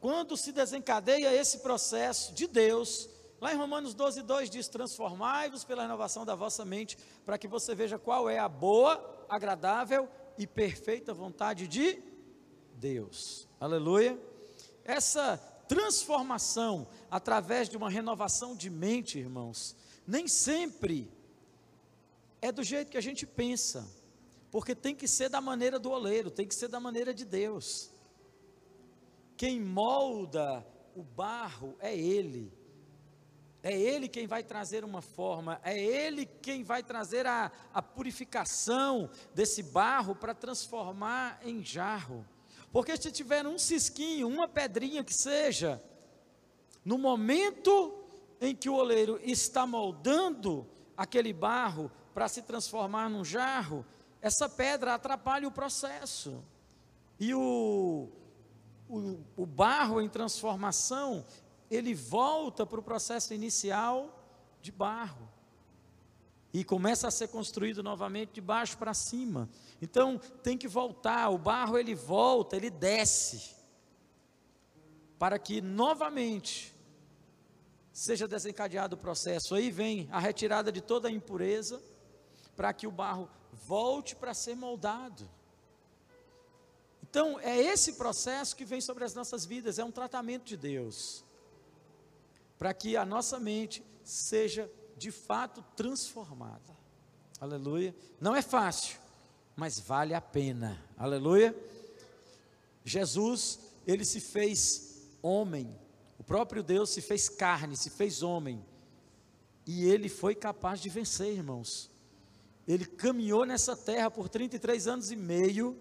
quando 0.00 0.36
se 0.36 0.50
desencadeia 0.50 1.32
esse 1.32 1.58
processo 1.58 2.34
de 2.34 2.48
Deus, 2.48 3.08
lá 3.40 3.54
em 3.54 3.56
Romanos 3.56 3.94
12, 3.94 4.22
2 4.22 4.50
diz: 4.50 4.66
Transformai-vos 4.66 5.62
pela 5.62 5.82
renovação 5.82 6.26
da 6.26 6.34
vossa 6.34 6.64
mente, 6.64 6.98
para 7.24 7.38
que 7.38 7.46
você 7.46 7.76
veja 7.76 7.96
qual 7.96 8.28
é 8.28 8.40
a 8.40 8.48
boa, 8.48 9.24
agradável 9.28 10.08
e 10.36 10.48
perfeita 10.48 11.14
vontade 11.14 11.68
de 11.68 12.02
Deus. 12.74 13.46
Aleluia. 13.60 14.18
Essa 14.84 15.40
transformação 15.68 16.86
através 17.10 17.68
de 17.68 17.76
uma 17.76 17.90
renovação 17.90 18.54
de 18.54 18.70
mente, 18.70 19.18
irmãos, 19.18 19.76
nem 20.06 20.28
sempre 20.28 21.10
é 22.40 22.52
do 22.52 22.62
jeito 22.62 22.90
que 22.90 22.98
a 22.98 23.02
gente 23.02 23.26
pensa, 23.26 23.88
porque 24.50 24.74
tem 24.74 24.94
que 24.94 25.08
ser 25.08 25.28
da 25.28 25.40
maneira 25.40 25.78
do 25.78 25.90
oleiro, 25.90 26.30
tem 26.30 26.46
que 26.46 26.54
ser 26.54 26.68
da 26.68 26.78
maneira 26.78 27.12
de 27.12 27.24
Deus. 27.24 27.90
Quem 29.36 29.60
molda 29.60 30.66
o 30.94 31.02
barro 31.02 31.76
é 31.80 31.96
Ele. 31.96 32.52
É 33.62 33.76
Ele 33.76 34.08
quem 34.08 34.26
vai 34.26 34.44
trazer 34.44 34.84
uma 34.84 35.02
forma, 35.02 35.60
é 35.64 35.76
Ele 35.76 36.24
quem 36.24 36.62
vai 36.62 36.82
trazer 36.82 37.26
a, 37.26 37.50
a 37.74 37.82
purificação 37.82 39.10
desse 39.34 39.62
barro 39.62 40.14
para 40.14 40.34
transformar 40.34 41.40
em 41.44 41.64
jarro. 41.64 42.24
Porque 42.76 42.94
se 42.94 43.10
tiver 43.10 43.46
um 43.46 43.58
cisquinho, 43.58 44.28
uma 44.28 44.46
pedrinha 44.46 45.02
que 45.02 45.14
seja, 45.14 45.82
no 46.84 46.98
momento 46.98 48.04
em 48.38 48.54
que 48.54 48.68
o 48.68 48.74
oleiro 48.74 49.18
está 49.22 49.66
moldando 49.66 50.68
aquele 50.94 51.32
barro 51.32 51.90
para 52.12 52.28
se 52.28 52.42
transformar 52.42 53.08
num 53.08 53.24
jarro, 53.24 53.82
essa 54.20 54.46
pedra 54.46 54.92
atrapalha 54.92 55.48
o 55.48 55.50
processo. 55.50 56.44
E 57.18 57.32
o, 57.32 58.10
o, 58.90 59.20
o 59.38 59.46
barro 59.46 59.98
em 59.98 60.08
transformação, 60.10 61.24
ele 61.70 61.94
volta 61.94 62.66
para 62.66 62.78
o 62.78 62.82
processo 62.82 63.32
inicial 63.32 64.22
de 64.60 64.70
barro. 64.70 65.26
E 66.56 66.64
começa 66.64 67.06
a 67.06 67.10
ser 67.10 67.28
construído 67.28 67.82
novamente 67.82 68.32
de 68.32 68.40
baixo 68.40 68.78
para 68.78 68.94
cima. 68.94 69.46
Então 69.82 70.18
tem 70.42 70.56
que 70.56 70.66
voltar, 70.66 71.28
o 71.28 71.36
barro 71.36 71.76
ele 71.76 71.94
volta, 71.94 72.56
ele 72.56 72.70
desce. 72.70 73.54
Para 75.18 75.38
que 75.38 75.60
novamente 75.60 76.74
seja 77.92 78.26
desencadeado 78.26 78.96
o 78.96 78.98
processo. 78.98 79.54
Aí 79.54 79.70
vem 79.70 80.08
a 80.10 80.18
retirada 80.18 80.72
de 80.72 80.80
toda 80.80 81.08
a 81.08 81.12
impureza, 81.12 81.78
para 82.56 82.72
que 82.72 82.86
o 82.86 82.90
barro 82.90 83.28
volte 83.52 84.16
para 84.16 84.32
ser 84.32 84.56
moldado. 84.56 85.28
Então, 87.02 87.38
é 87.38 87.54
esse 87.54 87.92
processo 87.92 88.56
que 88.56 88.64
vem 88.64 88.80
sobre 88.80 89.04
as 89.04 89.14
nossas 89.14 89.44
vidas, 89.44 89.78
é 89.78 89.84
um 89.84 89.92
tratamento 89.92 90.44
de 90.44 90.56
Deus, 90.56 91.22
para 92.56 92.72
que 92.72 92.96
a 92.96 93.04
nossa 93.04 93.38
mente 93.38 93.84
seja 94.02 94.70
de 94.96 95.10
fato 95.10 95.62
transformada. 95.76 96.76
Aleluia. 97.40 97.94
Não 98.20 98.34
é 98.34 98.40
fácil, 98.40 98.98
mas 99.54 99.78
vale 99.78 100.14
a 100.14 100.20
pena. 100.20 100.82
Aleluia. 100.96 101.54
Jesus, 102.84 103.58
ele 103.86 104.04
se 104.04 104.20
fez 104.20 105.08
homem. 105.22 105.78
O 106.18 106.24
próprio 106.24 106.62
Deus 106.62 106.90
se 106.90 107.02
fez 107.02 107.28
carne, 107.28 107.76
se 107.76 107.90
fez 107.90 108.22
homem. 108.22 108.64
E 109.66 109.84
ele 109.84 110.08
foi 110.08 110.34
capaz 110.34 110.80
de 110.80 110.88
vencer, 110.88 111.34
irmãos. 111.34 111.90
Ele 112.66 112.86
caminhou 112.86 113.44
nessa 113.44 113.76
terra 113.76 114.10
por 114.10 114.28
33 114.28 114.88
anos 114.88 115.10
e 115.10 115.16
meio, 115.16 115.78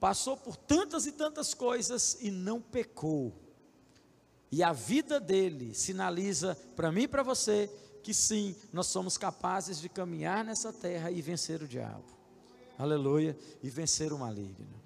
passou 0.00 0.36
por 0.36 0.56
tantas 0.56 1.06
e 1.06 1.12
tantas 1.12 1.54
coisas 1.54 2.16
e 2.20 2.30
não 2.30 2.60
pecou. 2.60 3.32
E 4.50 4.62
a 4.62 4.72
vida 4.72 5.20
dele 5.20 5.74
sinaliza 5.74 6.54
para 6.74 6.90
mim 6.90 7.02
e 7.02 7.08
para 7.08 7.22
você 7.22 7.70
que 8.02 8.14
sim, 8.14 8.56
nós 8.72 8.86
somos 8.86 9.18
capazes 9.18 9.80
de 9.80 9.88
caminhar 9.88 10.44
nessa 10.44 10.72
terra 10.72 11.10
e 11.10 11.20
vencer 11.20 11.62
o 11.62 11.68
diabo. 11.68 12.04
Aleluia, 12.78 13.36
e 13.62 13.68
vencer 13.68 14.12
o 14.12 14.18
maligno. 14.18 14.82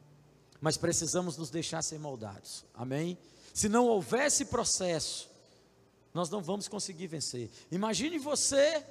Mas 0.61 0.77
precisamos 0.77 1.37
nos 1.37 1.51
deixar 1.51 1.83
ser 1.83 1.99
moldados. 1.99 2.65
Amém? 2.75 3.19
Se 3.53 3.69
não 3.69 3.87
houvesse 3.87 4.47
processo, 4.47 5.31
nós 6.15 6.31
não 6.31 6.43
vamos 6.43 6.69
conseguir 6.69 7.07
vencer. 7.07 7.51
Imagine 7.71 8.19
você 8.19 8.85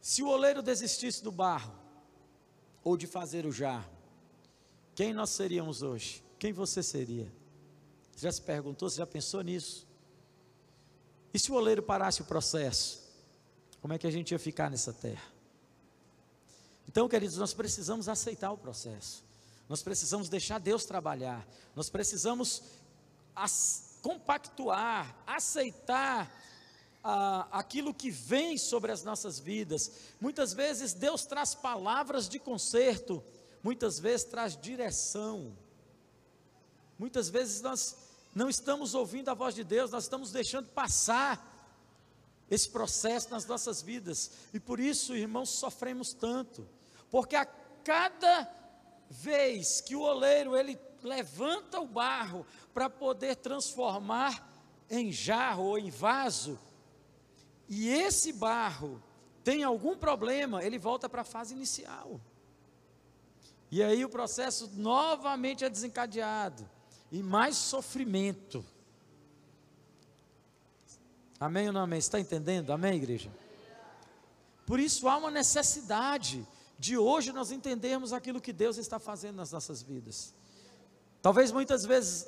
se 0.00 0.22
o 0.22 0.28
oleiro 0.28 0.62
desistisse 0.62 1.22
do 1.22 1.32
barro 1.32 1.72
ou 2.82 2.96
de 2.96 3.06
fazer 3.06 3.46
o 3.46 3.52
jarro. 3.52 3.90
Quem 4.94 5.14
nós 5.14 5.30
seríamos 5.30 5.82
hoje? 5.82 6.22
Quem 6.38 6.52
você 6.52 6.82
seria? 6.82 7.32
Você 8.14 8.26
já 8.26 8.32
se 8.32 8.42
perguntou, 8.42 8.90
você 8.90 8.98
já 8.98 9.06
pensou 9.06 9.42
nisso? 9.42 9.86
E 11.34 11.38
se 11.38 11.50
o 11.50 11.56
oleiro 11.56 11.82
parasse 11.82 12.22
o 12.22 12.24
processo? 12.24 13.02
Como 13.82 13.92
é 13.92 13.98
que 13.98 14.06
a 14.06 14.10
gente 14.10 14.30
ia 14.30 14.38
ficar 14.38 14.70
nessa 14.70 14.92
terra? 14.92 15.34
Então, 16.88 17.08
queridos, 17.08 17.36
nós 17.36 17.52
precisamos 17.52 18.08
aceitar 18.08 18.52
o 18.52 18.56
processo. 18.56 19.24
Nós 19.68 19.82
precisamos 19.82 20.28
deixar 20.28 20.60
Deus 20.60 20.84
trabalhar. 20.84 21.44
Nós 21.74 21.90
precisamos 21.90 22.62
compactuar, 24.00 25.12
aceitar 25.26 26.32
ah, 27.02 27.48
aquilo 27.50 27.92
que 27.92 28.12
vem 28.12 28.56
sobre 28.56 28.92
as 28.92 29.02
nossas 29.02 29.40
vidas. 29.40 29.90
Muitas 30.20 30.52
vezes 30.52 30.92
Deus 30.92 31.26
traz 31.26 31.52
palavras 31.52 32.28
de 32.28 32.38
conserto, 32.38 33.20
muitas 33.60 33.98
vezes 33.98 34.24
traz 34.24 34.56
direção. 34.56 35.52
Muitas 36.96 37.28
vezes 37.28 37.60
nós 37.60 37.96
não 38.34 38.48
estamos 38.48 38.94
ouvindo 38.94 39.28
a 39.28 39.34
voz 39.34 39.54
de 39.54 39.62
Deus, 39.62 39.90
nós 39.90 40.04
estamos 40.04 40.32
deixando 40.32 40.68
passar 40.68 41.52
esse 42.50 42.68
processo 42.68 43.30
nas 43.30 43.46
nossas 43.46 43.80
vidas. 43.80 44.30
E 44.52 44.60
por 44.60 44.80
isso, 44.80 45.14
irmãos, 45.14 45.50
sofremos 45.50 46.12
tanto. 46.12 46.68
Porque 47.10 47.36
a 47.36 47.46
cada 47.46 48.50
vez 49.08 49.80
que 49.80 49.94
o 49.94 50.00
oleiro 50.00 50.56
ele 50.56 50.78
levanta 51.02 51.80
o 51.80 51.86
barro 51.86 52.46
para 52.72 52.88
poder 52.90 53.36
transformar 53.36 54.50
em 54.90 55.12
jarro 55.12 55.64
ou 55.64 55.78
em 55.78 55.90
vaso, 55.90 56.58
e 57.68 57.88
esse 57.88 58.32
barro 58.32 59.02
tem 59.42 59.62
algum 59.62 59.96
problema, 59.96 60.64
ele 60.64 60.78
volta 60.78 61.08
para 61.08 61.22
a 61.22 61.24
fase 61.24 61.54
inicial. 61.54 62.20
E 63.70 63.82
aí 63.82 64.04
o 64.04 64.08
processo 64.08 64.70
novamente 64.74 65.64
é 65.64 65.70
desencadeado, 65.70 66.68
e 67.10 67.22
mais 67.22 67.56
sofrimento. 67.56 68.64
Amém 71.38 71.66
ou 71.68 71.72
não 71.72 71.82
amém? 71.82 71.98
Está 71.98 72.18
entendendo? 72.18 72.72
Amém, 72.72 72.96
igreja? 72.96 73.30
Por 74.66 74.80
isso 74.80 75.08
há 75.08 75.16
uma 75.16 75.30
necessidade 75.30 76.46
de 76.78 76.96
hoje 76.96 77.32
nós 77.32 77.50
entendermos 77.50 78.12
aquilo 78.12 78.40
que 78.40 78.52
Deus 78.52 78.78
está 78.78 78.98
fazendo 78.98 79.36
nas 79.36 79.52
nossas 79.52 79.82
vidas. 79.82 80.34
Talvez 81.20 81.52
muitas 81.52 81.84
vezes, 81.84 82.26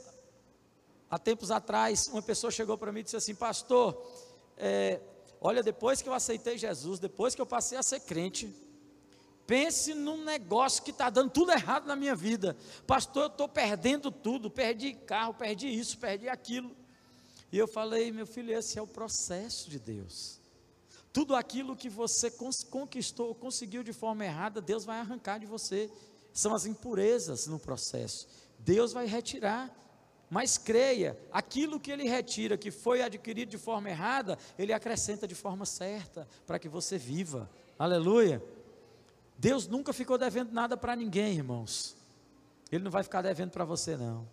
há 1.10 1.18
tempos 1.18 1.50
atrás, 1.50 2.08
uma 2.08 2.22
pessoa 2.22 2.50
chegou 2.50 2.76
para 2.78 2.92
mim 2.92 3.00
e 3.00 3.02
disse 3.04 3.16
assim: 3.16 3.34
Pastor, 3.34 4.02
é, 4.56 5.00
olha, 5.40 5.62
depois 5.62 6.00
que 6.00 6.08
eu 6.08 6.14
aceitei 6.14 6.56
Jesus, 6.58 6.98
depois 6.98 7.34
que 7.34 7.40
eu 7.40 7.46
passei 7.46 7.76
a 7.76 7.82
ser 7.82 8.00
crente, 8.00 8.54
pense 9.46 9.94
num 9.94 10.24
negócio 10.24 10.82
que 10.82 10.90
está 10.90 11.08
dando 11.08 11.30
tudo 11.30 11.52
errado 11.52 11.86
na 11.86 11.94
minha 11.94 12.14
vida. 12.14 12.56
Pastor, 12.86 13.24
eu 13.24 13.28
estou 13.28 13.48
perdendo 13.48 14.10
tudo, 14.10 14.50
perdi 14.50 14.94
carro, 14.94 15.34
perdi 15.34 15.68
isso, 15.68 15.98
perdi 15.98 16.28
aquilo. 16.28 16.74
E 17.52 17.58
eu 17.58 17.68
falei, 17.68 18.10
meu 18.10 18.26
filho, 18.26 18.52
esse 18.52 18.78
é 18.78 18.82
o 18.82 18.86
processo 18.86 19.70
de 19.70 19.78
Deus. 19.78 20.40
Tudo 21.12 21.34
aquilo 21.34 21.76
que 21.76 21.88
você 21.88 22.30
conquistou, 22.70 23.34
conseguiu 23.34 23.82
de 23.82 23.92
forma 23.92 24.24
errada, 24.24 24.60
Deus 24.60 24.84
vai 24.84 24.98
arrancar 24.98 25.38
de 25.38 25.46
você. 25.46 25.90
São 26.32 26.54
as 26.54 26.66
impurezas 26.66 27.46
no 27.46 27.58
processo. 27.58 28.28
Deus 28.58 28.92
vai 28.92 29.06
retirar. 29.06 29.74
Mas 30.28 30.58
creia, 30.58 31.16
aquilo 31.30 31.78
que 31.78 31.90
ele 31.90 32.08
retira, 32.08 32.58
que 32.58 32.72
foi 32.72 33.00
adquirido 33.00 33.48
de 33.48 33.58
forma 33.58 33.88
errada, 33.88 34.36
ele 34.58 34.72
acrescenta 34.72 35.26
de 35.26 35.36
forma 35.36 35.64
certa, 35.64 36.26
para 36.44 36.58
que 36.58 36.68
você 36.68 36.98
viva. 36.98 37.48
Aleluia. 37.78 38.42
Deus 39.38 39.66
nunca 39.66 39.92
ficou 39.92 40.16
devendo 40.16 40.52
nada 40.52 40.76
para 40.76 40.96
ninguém, 40.96 41.36
irmãos. 41.36 41.96
Ele 42.70 42.84
não 42.84 42.90
vai 42.90 43.02
ficar 43.02 43.22
devendo 43.22 43.50
para 43.50 43.64
você, 43.64 43.96
não. 43.96 44.26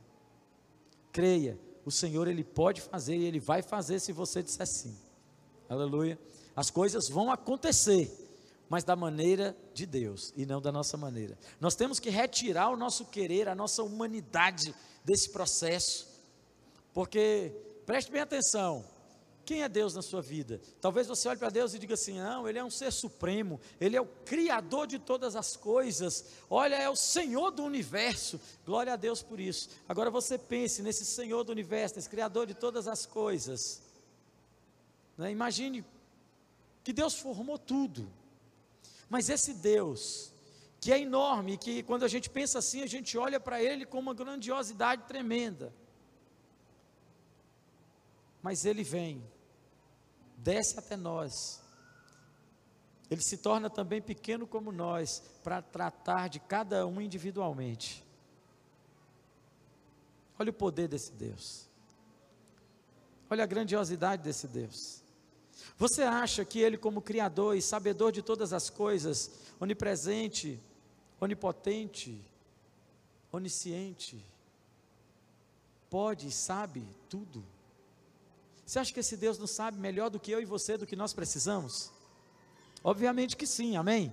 Creia, 1.11 1.59
o 1.85 1.91
Senhor 1.91 2.27
ele 2.27 2.43
pode 2.43 2.81
fazer 2.81 3.15
e 3.15 3.25
ele 3.25 3.39
vai 3.39 3.61
fazer 3.61 3.99
se 3.99 4.11
você 4.11 4.41
disser 4.41 4.67
sim. 4.67 4.97
Aleluia. 5.69 6.17
As 6.55 6.69
coisas 6.69 7.09
vão 7.09 7.31
acontecer, 7.31 8.11
mas 8.69 8.83
da 8.83 8.95
maneira 8.95 9.55
de 9.73 9.85
Deus 9.85 10.33
e 10.35 10.45
não 10.45 10.61
da 10.61 10.71
nossa 10.71 10.97
maneira. 10.97 11.37
Nós 11.59 11.75
temos 11.75 11.99
que 11.99 12.09
retirar 12.09 12.69
o 12.69 12.77
nosso 12.77 13.05
querer, 13.05 13.47
a 13.47 13.55
nossa 13.55 13.83
humanidade 13.83 14.73
desse 15.03 15.29
processo. 15.31 16.07
Porque 16.93 17.51
preste 17.85 18.11
bem 18.11 18.21
atenção, 18.21 18.85
quem 19.45 19.61
é 19.61 19.67
Deus 19.67 19.93
na 19.93 20.01
sua 20.01 20.21
vida? 20.21 20.61
Talvez 20.79 21.05
você 21.07 21.27
olhe 21.27 21.37
para 21.37 21.49
Deus 21.49 21.73
e 21.73 21.79
diga 21.79 21.95
assim: 21.95 22.19
não, 22.19 22.47
Ele 22.47 22.59
é 22.59 22.63
um 22.63 22.69
ser 22.69 22.91
supremo, 22.91 23.59
Ele 23.79 23.97
é 23.97 24.01
o 24.01 24.05
Criador 24.05 24.87
de 24.87 24.97
todas 24.97 25.35
as 25.35 25.57
coisas, 25.57 26.25
olha, 26.49 26.75
é 26.75 26.89
o 26.89 26.95
Senhor 26.95 27.51
do 27.51 27.63
universo, 27.63 28.39
glória 28.65 28.93
a 28.93 28.95
Deus 28.95 29.21
por 29.21 29.39
isso. 29.39 29.69
Agora 29.87 30.09
você 30.09 30.37
pense 30.37 30.81
nesse 30.81 31.05
Senhor 31.05 31.43
do 31.43 31.51
universo, 31.51 31.95
nesse 31.95 32.09
Criador 32.09 32.47
de 32.47 32.53
todas 32.53 32.87
as 32.87 33.05
coisas. 33.05 33.81
Né? 35.17 35.31
Imagine 35.31 35.83
que 36.83 36.93
Deus 36.93 37.15
formou 37.15 37.57
tudo, 37.57 38.09
mas 39.09 39.29
esse 39.29 39.53
Deus, 39.53 40.31
que 40.79 40.91
é 40.91 40.99
enorme, 40.99 41.57
que 41.57 41.83
quando 41.83 42.03
a 42.03 42.07
gente 42.07 42.29
pensa 42.29 42.59
assim, 42.59 42.81
a 42.81 42.87
gente 42.87 43.17
olha 43.17 43.39
para 43.41 43.61
Ele 43.61 43.85
com 43.85 43.99
uma 43.99 44.13
grandiosidade 44.13 45.03
tremenda 45.03 45.73
mas 48.43 48.65
ele 48.65 48.83
vem, 48.83 49.23
desce 50.43 50.77
até 50.77 50.97
nós. 50.97 51.61
Ele 53.09 53.21
se 53.21 53.37
torna 53.37 53.69
também 53.69 54.01
pequeno 54.01 54.45
como 54.45 54.71
nós, 54.71 55.21
para 55.43 55.61
tratar 55.61 56.27
de 56.27 56.39
cada 56.39 56.85
um 56.85 56.99
individualmente. 56.99 58.03
Olha 60.37 60.49
o 60.49 60.53
poder 60.53 60.87
desse 60.87 61.11
Deus. 61.11 61.69
Olha 63.29 63.43
a 63.43 63.47
grandiosidade 63.47 64.21
desse 64.21 64.47
Deus. 64.47 65.01
Você 65.77 66.03
acha 66.03 66.43
que 66.43 66.59
Ele, 66.59 66.77
como 66.77 67.01
Criador 67.01 67.55
e 67.55 67.61
sabedor 67.61 68.11
de 68.11 68.21
todas 68.21 68.51
as 68.51 68.69
coisas, 68.69 69.31
onipresente, 69.59 70.59
onipotente, 71.19 72.19
onisciente, 73.31 74.23
pode 75.89 76.27
e 76.27 76.31
sabe 76.31 76.83
tudo? 77.09 77.43
Você 78.73 78.79
acha 78.79 78.91
que 78.91 79.01
esse 79.01 79.15
Deus 79.15 79.37
não 79.37 79.45
sabe 79.45 79.77
melhor 79.77 80.09
do 80.09 80.19
que 80.19 80.31
eu 80.31 80.41
e 80.41 80.45
você 80.45 80.75
do 80.75 80.87
que 80.87 80.95
nós 80.95 81.13
precisamos? 81.13 81.91
Obviamente 82.83 83.37
que 83.37 83.45
sim, 83.45 83.77
amém? 83.77 84.11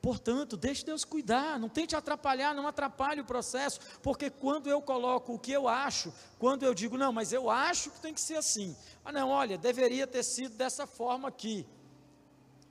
Portanto, 0.00 0.56
deixe 0.56 0.86
Deus 0.86 1.04
cuidar, 1.04 1.60
não 1.60 1.68
tente 1.68 1.94
atrapalhar, 1.94 2.54
não 2.54 2.66
atrapalhe 2.66 3.20
o 3.20 3.26
processo, 3.26 3.78
porque 4.02 4.30
quando 4.30 4.68
eu 4.68 4.80
coloco 4.80 5.34
o 5.34 5.38
que 5.38 5.52
eu 5.52 5.68
acho, 5.68 6.14
quando 6.38 6.62
eu 6.62 6.72
digo, 6.72 6.96
não, 6.96 7.12
mas 7.12 7.30
eu 7.30 7.50
acho 7.50 7.90
que 7.90 8.00
tem 8.00 8.14
que 8.14 8.22
ser 8.22 8.36
assim, 8.36 8.74
ah, 9.04 9.12
não, 9.12 9.28
olha, 9.28 9.58
deveria 9.58 10.06
ter 10.06 10.22
sido 10.22 10.56
dessa 10.56 10.86
forma 10.86 11.28
aqui, 11.28 11.66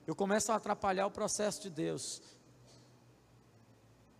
eu 0.04 0.16
começo 0.16 0.50
a 0.50 0.56
atrapalhar 0.56 1.06
o 1.06 1.12
processo 1.12 1.62
de 1.62 1.70
Deus. 1.70 2.20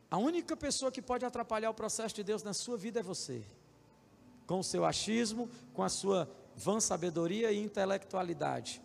A 0.08 0.16
única 0.16 0.56
pessoa 0.56 0.92
que 0.92 1.02
pode 1.02 1.24
atrapalhar 1.24 1.70
o 1.70 1.74
processo 1.74 2.14
de 2.14 2.22
Deus 2.22 2.44
na 2.44 2.54
sua 2.54 2.76
vida 2.76 3.00
é 3.00 3.02
você 3.02 3.44
com 4.46 4.60
o 4.60 4.64
seu 4.64 4.84
achismo, 4.84 5.48
com 5.74 5.82
a 5.82 5.88
sua 5.88 6.28
vã 6.56 6.80
sabedoria 6.80 7.52
e 7.52 7.62
intelectualidade, 7.62 8.80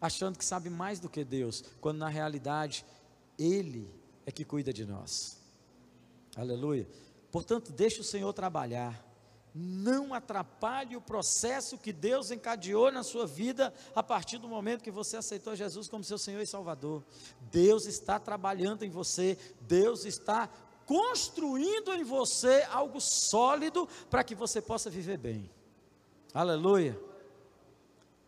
achando 0.00 0.36
que 0.36 0.44
sabe 0.44 0.68
mais 0.68 1.00
do 1.00 1.08
que 1.08 1.24
Deus, 1.24 1.64
quando 1.80 1.98
na 1.98 2.08
realidade 2.08 2.84
Ele 3.38 3.90
é 4.26 4.30
que 4.30 4.44
cuida 4.44 4.72
de 4.72 4.84
nós. 4.84 5.38
Aleluia. 6.36 6.86
Portanto, 7.30 7.72
deixe 7.72 8.00
o 8.00 8.04
Senhor 8.04 8.32
trabalhar. 8.32 9.04
não 9.54 10.14
atrapalhe 10.14 10.96
o 10.96 11.00
processo 11.00 11.78
que 11.78 11.92
Deus 11.92 12.30
encadeou 12.30 12.92
na 12.92 13.02
sua 13.02 13.26
vida 13.26 13.72
a 13.94 14.02
partir 14.02 14.38
do 14.38 14.46
momento 14.46 14.84
que 14.84 14.90
você 14.90 15.16
aceitou 15.16 15.56
Jesus 15.56 15.88
como 15.88 16.04
seu 16.04 16.18
Senhor 16.18 16.40
e 16.40 16.46
Salvador. 16.46 17.02
Deus 17.50 17.86
está 17.86 18.18
trabalhando 18.20 18.84
em 18.84 18.90
você, 18.90 19.36
Deus 19.62 20.04
está 20.04 20.48
construindo 20.88 21.92
em 21.92 22.02
você 22.02 22.62
algo 22.70 22.98
sólido 22.98 23.86
para 24.08 24.24
que 24.24 24.34
você 24.34 24.62
possa 24.62 24.88
viver 24.88 25.18
bem. 25.18 25.50
Aleluia. 26.32 26.98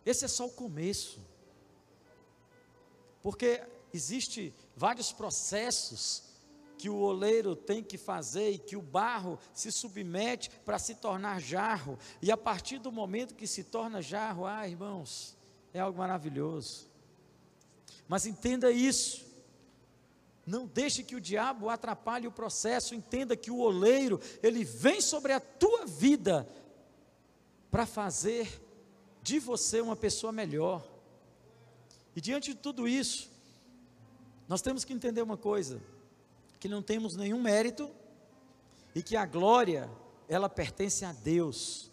Esse 0.05 0.25
é 0.25 0.27
só 0.27 0.45
o 0.45 0.51
começo. 0.51 1.19
Porque 3.19 3.63
existe 3.91 4.53
vários 4.75 5.11
processos 5.11 6.21
que 6.77 6.87
o 6.87 6.97
oleiro 6.97 7.55
tem 7.55 7.83
que 7.83 7.97
fazer 7.97 8.51
e 8.51 8.59
que 8.59 8.75
o 8.75 8.81
barro 8.81 9.39
se 9.55 9.71
submete 9.71 10.51
para 10.63 10.77
se 10.77 10.93
tornar 10.93 11.41
jarro. 11.41 11.97
E 12.21 12.31
a 12.31 12.37
partir 12.37 12.77
do 12.77 12.91
momento 12.91 13.33
que 13.33 13.47
se 13.47 13.63
torna 13.63 14.03
jarro, 14.03 14.45
ah, 14.45 14.67
irmãos, 14.67 15.35
é 15.73 15.79
algo 15.79 15.97
maravilhoso. 15.97 16.87
Mas 18.07 18.27
entenda 18.27 18.71
isso. 18.71 19.30
Não 20.51 20.67
deixe 20.67 21.01
que 21.01 21.15
o 21.15 21.21
diabo 21.21 21.69
atrapalhe 21.69 22.27
o 22.27 22.31
processo. 22.31 22.93
Entenda 22.93 23.37
que 23.37 23.49
o 23.49 23.59
oleiro, 23.59 24.19
ele 24.43 24.65
vem 24.65 24.99
sobre 24.99 25.31
a 25.31 25.39
tua 25.39 25.85
vida 25.85 26.45
para 27.71 27.85
fazer 27.85 28.61
de 29.23 29.39
você 29.39 29.79
uma 29.79 29.95
pessoa 29.95 30.33
melhor. 30.33 30.85
E 32.13 32.19
diante 32.19 32.53
de 32.53 32.59
tudo 32.59 32.85
isso, 32.85 33.31
nós 34.45 34.61
temos 34.61 34.83
que 34.83 34.91
entender 34.91 35.21
uma 35.21 35.37
coisa: 35.37 35.81
que 36.59 36.67
não 36.67 36.81
temos 36.81 37.15
nenhum 37.15 37.41
mérito 37.41 37.89
e 38.93 39.01
que 39.01 39.15
a 39.15 39.25
glória, 39.25 39.89
ela 40.27 40.49
pertence 40.49 41.05
a 41.05 41.13
Deus. 41.13 41.89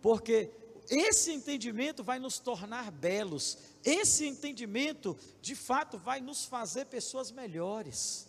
Porque 0.00 0.50
esse 0.88 1.32
entendimento 1.32 2.02
vai 2.04 2.18
nos 2.18 2.38
tornar 2.38 2.90
belos, 2.90 3.58
esse 3.84 4.26
entendimento, 4.26 5.16
de 5.40 5.54
fato, 5.54 5.98
vai 5.98 6.20
nos 6.20 6.44
fazer 6.44 6.86
pessoas 6.86 7.30
melhores. 7.30 8.26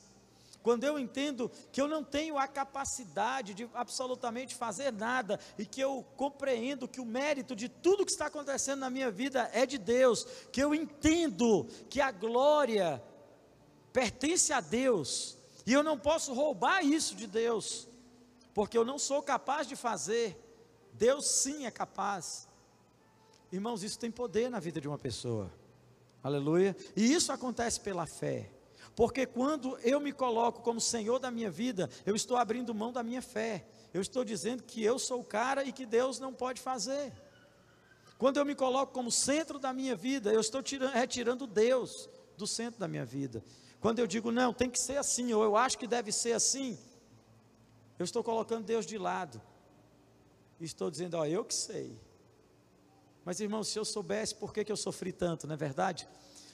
Quando 0.63 0.83
eu 0.83 0.99
entendo 0.99 1.49
que 1.71 1.79
eu 1.79 1.87
não 1.87 2.03
tenho 2.03 2.37
a 2.37 2.47
capacidade 2.47 3.53
de 3.53 3.69
absolutamente 3.73 4.53
fazer 4.53 4.91
nada 4.91 5.39
e 5.57 5.65
que 5.65 5.79
eu 5.79 6.05
compreendo 6.17 6.87
que 6.87 6.99
o 6.99 7.05
mérito 7.05 7.55
de 7.55 7.69
tudo 7.69 8.05
que 8.05 8.11
está 8.11 8.25
acontecendo 8.25 8.79
na 8.79 8.89
minha 8.89 9.09
vida 9.09 9.49
é 9.53 9.65
de 9.65 9.77
Deus, 9.77 10.25
que 10.51 10.61
eu 10.61 10.75
entendo 10.75 11.65
que 11.89 12.01
a 12.01 12.11
glória 12.11 13.01
pertence 13.93 14.51
a 14.51 14.59
Deus, 14.59 15.37
e 15.65 15.73
eu 15.73 15.83
não 15.83 15.97
posso 15.97 16.33
roubar 16.33 16.83
isso 16.83 17.15
de 17.15 17.27
Deus, 17.27 17.87
porque 18.53 18.77
eu 18.77 18.83
não 18.83 18.99
sou 18.99 19.21
capaz 19.23 19.67
de 19.67 19.75
fazer, 19.75 20.37
Deus 20.93 21.25
sim 21.27 21.65
é 21.65 21.71
capaz. 21.71 22.46
Irmãos, 23.51 23.83
isso 23.83 23.97
tem 23.97 24.11
poder 24.11 24.49
na 24.49 24.59
vida 24.59 24.81
de 24.81 24.87
uma 24.87 24.97
pessoa, 24.97 25.51
aleluia, 26.21 26.75
e 26.95 27.13
isso 27.13 27.31
acontece 27.31 27.79
pela 27.79 28.05
fé, 28.05 28.51
porque 28.95 29.25
quando 29.25 29.77
eu 29.79 29.99
me 29.99 30.11
coloco 30.11 30.61
como 30.61 30.81
Senhor 30.81 31.19
da 31.19 31.31
minha 31.31 31.49
vida, 31.49 31.89
eu 32.05 32.15
estou 32.15 32.35
abrindo 32.35 32.73
mão 32.73 32.91
da 32.91 33.03
minha 33.03 33.21
fé, 33.21 33.65
eu 33.93 34.01
estou 34.01 34.25
dizendo 34.25 34.63
que 34.63 34.83
eu 34.83 34.99
sou 34.99 35.21
o 35.21 35.23
cara 35.23 35.63
e 35.63 35.71
que 35.71 35.85
Deus 35.85 36.19
não 36.19 36.33
pode 36.33 36.59
fazer. 36.61 37.13
Quando 38.17 38.37
eu 38.37 38.45
me 38.45 38.55
coloco 38.55 38.91
como 38.91 39.11
centro 39.11 39.59
da 39.59 39.71
minha 39.71 39.95
vida, 39.95 40.33
eu 40.33 40.41
estou 40.41 40.61
tirando, 40.63 40.93
retirando 40.93 41.45
Deus 41.45 42.09
do 42.35 42.47
centro 42.47 42.79
da 42.79 42.87
minha 42.87 43.05
vida. 43.05 43.43
Quando 43.79 43.99
eu 43.99 44.07
digo, 44.07 44.31
não, 44.31 44.51
tem 44.51 44.69
que 44.69 44.79
ser 44.79 44.97
assim, 44.97 45.31
ou 45.33 45.43
eu 45.43 45.55
acho 45.55 45.77
que 45.77 45.87
deve 45.87 46.11
ser 46.11 46.33
assim, 46.33 46.77
eu 47.99 48.03
estou 48.03 48.23
colocando 48.23 48.65
Deus 48.65 48.85
de 48.85 48.97
lado. 48.97 49.41
E 50.59 50.65
estou 50.65 50.89
dizendo, 50.89 51.15
ó, 51.15 51.25
eu 51.25 51.45
que 51.45 51.53
sei. 51.53 51.99
Mas 53.27 53.41
irmão, 53.41 53.61
se 53.61 53.77
eu 53.77 53.83
soubesse 53.83 54.33
por 54.33 54.53
que, 54.53 54.63
que 54.63 54.71
eu 54.71 54.77
sofri 54.77 55.11
tanto, 55.11 55.47
não 55.47 55.53
é 55.53 55.57
verdade? 55.57 56.07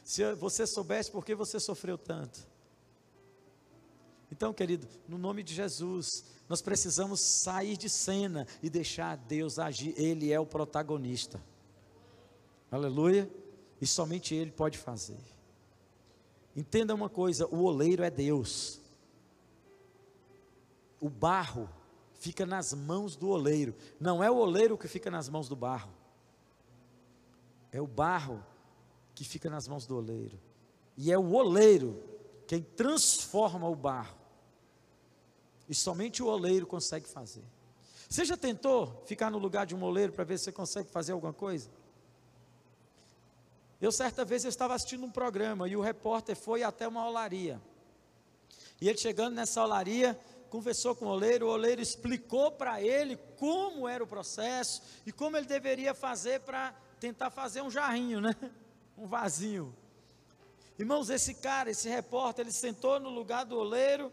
Se 0.04 0.34
você 0.34 0.66
soubesse 0.66 1.12
por 1.12 1.24
que 1.24 1.36
você 1.36 1.60
sofreu 1.60 2.00
tanto. 2.00 2.48
Então, 4.32 4.52
querido, 4.52 4.88
no 5.08 5.20
nome 5.20 5.44
de 5.44 5.54
Jesus, 5.54 6.26
nós 6.50 6.64
precisamos 6.64 7.20
sair 7.44 7.78
de 7.78 7.88
cena 7.88 8.48
e 8.60 8.72
deixar 8.72 9.16
Deus 9.16 9.60
agir. 9.60 9.94
Ele 9.96 10.32
é 10.32 10.40
o 10.40 10.48
protagonista. 10.48 11.40
Aleluia. 12.72 13.30
E 13.80 13.86
somente 13.86 14.34
Ele 14.34 14.50
pode 14.52 14.80
fazer. 14.80 15.20
Entenda 16.56 16.96
uma 16.96 17.08
coisa: 17.08 17.46
o 17.54 17.66
oleiro 17.66 18.04
é 18.04 18.10
Deus. 18.10 18.82
O 21.00 21.08
barro 21.08 21.70
fica 22.16 22.48
nas 22.48 22.74
mãos 22.74 23.16
do 23.16 23.30
oleiro. 23.30 23.76
Não 24.00 24.24
é 24.24 24.32
o 24.32 24.38
oleiro 24.38 24.76
que 24.76 24.88
fica 24.88 25.12
nas 25.12 25.30
mãos 25.30 25.48
do 25.48 25.56
barro. 25.56 26.02
É 27.74 27.82
o 27.82 27.88
barro 27.88 28.46
que 29.16 29.26
fica 29.26 29.50
nas 29.50 29.68
mãos 29.68 29.88
do 29.88 29.98
oleiro. 29.98 30.40
E 30.96 31.12
é 31.12 31.18
o 31.18 31.34
oleiro 31.34 32.02
quem 32.48 32.62
transforma 32.62 33.68
o 33.68 33.76
barro. 33.76 34.16
E 35.68 35.74
somente 35.74 36.22
o 36.22 36.28
oleiro 36.28 36.68
consegue 36.68 37.08
fazer. 37.08 37.44
Você 38.08 38.26
já 38.26 38.38
tentou 38.38 39.02
ficar 39.08 39.32
no 39.32 39.40
lugar 39.40 39.66
de 39.66 39.74
um 39.74 39.84
oleiro 39.84 40.14
para 40.14 40.24
ver 40.24 40.38
se 40.38 40.46
você 40.46 40.52
consegue 40.52 40.90
fazer 40.90 41.14
alguma 41.14 41.34
coisa? 41.34 41.68
Eu 43.82 43.92
certa 43.92 44.24
vez 44.24 44.44
eu 44.44 44.50
estava 44.50 44.76
assistindo 44.76 45.04
um 45.04 45.12
programa 45.12 45.68
e 45.68 45.76
o 45.76 45.82
repórter 45.82 46.36
foi 46.36 46.62
até 46.62 46.88
uma 46.88 47.08
olaria. 47.08 47.60
E 48.80 48.88
ele 48.88 48.98
chegando 48.98 49.34
nessa 49.34 49.64
olaria, 49.64 50.18
conversou 50.50 50.96
com 50.96 51.06
o 51.06 51.10
oleiro, 51.10 51.48
o 51.48 51.50
oleiro 51.50 51.82
explicou 51.82 52.52
para 52.52 52.82
ele 52.82 53.18
como 53.38 53.88
era 53.88 54.04
o 54.04 54.08
processo 54.08 54.84
e 55.06 55.12
como 55.12 55.36
ele 55.36 55.48
deveria 55.48 55.94
fazer 55.94 56.42
para 56.42 56.74
tentar 57.04 57.30
fazer 57.30 57.62
um 57.62 57.70
jarrinho, 57.70 58.22
né? 58.22 58.36
Um 58.96 59.08
vasinho. 59.08 59.76
Irmãos, 60.78 61.10
esse 61.10 61.34
cara, 61.34 61.72
esse 61.72 61.90
repórter, 61.90 62.46
ele 62.46 62.54
sentou 62.54 63.00
no 63.00 63.10
lugar 63.10 63.44
do 63.44 63.58
oleiro 63.58 64.12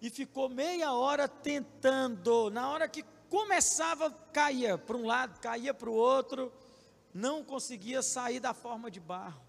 e 0.00 0.10
ficou 0.10 0.46
meia 0.46 0.92
hora 0.92 1.26
tentando. 1.26 2.50
Na 2.50 2.68
hora 2.68 2.86
que 2.86 3.02
começava, 3.30 4.10
caía 4.30 4.76
para 4.76 4.94
um 4.94 5.06
lado, 5.06 5.40
caía 5.40 5.72
para 5.72 5.88
o 5.88 5.94
outro 5.94 6.52
não 7.14 7.44
conseguia 7.44 8.02
sair 8.02 8.40
da 8.40 8.52
forma 8.52 8.90
de 8.90 8.98
barro. 8.98 9.40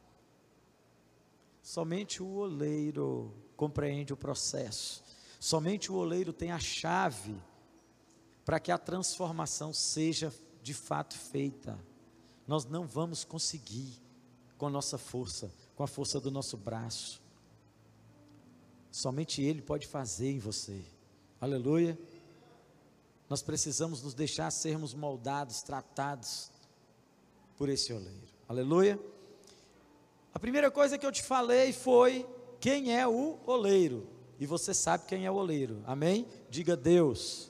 Somente 1.63 2.21
o 2.21 2.35
oleiro 2.35 3.33
compreende 3.57 4.13
o 4.13 4.17
processo. 4.17 5.03
Somente 5.39 5.91
o 5.91 5.95
oleiro 5.95 6.31
tem 6.31 6.51
a 6.51 6.59
chave 6.59 7.35
para 8.45 8.59
que 8.59 8.71
a 8.71 8.77
transformação 8.77 9.73
seja 9.73 10.31
de 10.61 10.75
fato 10.75 11.17
feita. 11.17 11.77
Nós 12.47 12.65
não 12.65 12.85
vamos 12.85 13.23
conseguir 13.23 14.01
com 14.57 14.67
a 14.67 14.69
nossa 14.69 14.97
força, 14.97 15.51
com 15.75 15.83
a 15.83 15.87
força 15.87 16.19
do 16.19 16.31
nosso 16.31 16.57
braço. 16.57 17.21
Somente 18.91 19.41
Ele 19.41 19.61
pode 19.61 19.87
fazer 19.87 20.31
em 20.31 20.39
você. 20.39 20.83
Aleluia. 21.41 21.97
Nós 23.29 23.41
precisamos 23.41 24.01
nos 24.01 24.13
deixar 24.13 24.51
sermos 24.51 24.93
moldados, 24.93 25.61
tratados 25.61 26.51
por 27.57 27.69
esse 27.69 27.91
oleiro. 27.91 28.27
Aleluia. 28.47 28.99
A 30.33 30.39
primeira 30.39 30.69
coisa 30.69 30.97
que 30.97 31.05
eu 31.05 31.11
te 31.11 31.23
falei 31.23 31.73
foi 31.73 32.27
quem 32.59 32.97
é 32.97 33.07
o 33.07 33.39
oleiro. 33.45 34.07
E 34.39 34.45
você 34.45 34.73
sabe 34.73 35.05
quem 35.05 35.25
é 35.25 35.31
o 35.31 35.35
oleiro. 35.35 35.81
Amém? 35.85 36.27
Diga 36.49 36.75
Deus. 36.75 37.49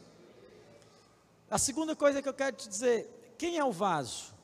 A 1.49 1.57
segunda 1.57 1.95
coisa 1.95 2.21
que 2.21 2.29
eu 2.29 2.33
quero 2.33 2.55
te 2.55 2.69
dizer, 2.69 3.33
quem 3.37 3.57
é 3.57 3.65
o 3.65 3.71
vaso? 3.71 4.34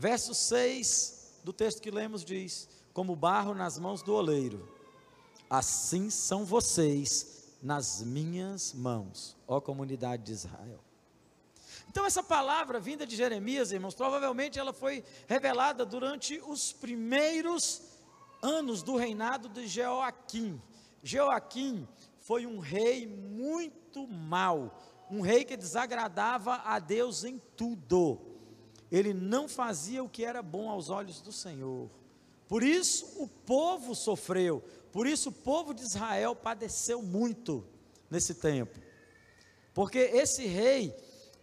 Verso 0.00 0.32
6 0.32 1.42
do 1.44 1.52
texto 1.52 1.82
que 1.82 1.90
lemos 1.90 2.24
diz: 2.24 2.66
Como 2.90 3.14
barro 3.14 3.52
nas 3.52 3.78
mãos 3.78 4.02
do 4.02 4.14
oleiro, 4.14 4.66
assim 5.50 6.08
são 6.08 6.42
vocês 6.42 7.58
nas 7.62 8.02
minhas 8.02 8.72
mãos, 8.72 9.36
ó 9.46 9.60
comunidade 9.60 10.22
de 10.22 10.32
Israel. 10.32 10.80
Então, 11.86 12.06
essa 12.06 12.22
palavra 12.22 12.80
vinda 12.80 13.06
de 13.06 13.14
Jeremias, 13.14 13.72
irmãos, 13.72 13.94
provavelmente 13.94 14.58
ela 14.58 14.72
foi 14.72 15.04
revelada 15.28 15.84
durante 15.84 16.40
os 16.46 16.72
primeiros 16.72 17.82
anos 18.40 18.82
do 18.82 18.96
reinado 18.96 19.50
de 19.50 19.66
Jeoaquim. 19.66 20.62
Jeoaquim 21.02 21.86
foi 22.20 22.46
um 22.46 22.58
rei 22.58 23.06
muito 23.06 24.08
mau, 24.08 24.80
um 25.10 25.20
rei 25.20 25.44
que 25.44 25.58
desagradava 25.58 26.62
a 26.64 26.78
Deus 26.78 27.22
em 27.22 27.38
tudo. 27.54 28.29
Ele 28.90 29.14
não 29.14 29.48
fazia 29.48 30.02
o 30.02 30.08
que 30.08 30.24
era 30.24 30.42
bom 30.42 30.68
aos 30.68 30.90
olhos 30.90 31.20
do 31.20 31.32
Senhor. 31.32 31.88
Por 32.48 32.62
isso 32.62 33.22
o 33.22 33.28
povo 33.28 33.94
sofreu, 33.94 34.62
por 34.90 35.06
isso 35.06 35.28
o 35.28 35.32
povo 35.32 35.72
de 35.72 35.82
Israel 35.82 36.34
padeceu 36.34 37.00
muito 37.00 37.64
nesse 38.10 38.34
tempo. 38.34 38.76
Porque 39.72 39.98
esse 39.98 40.44
rei, 40.46 40.92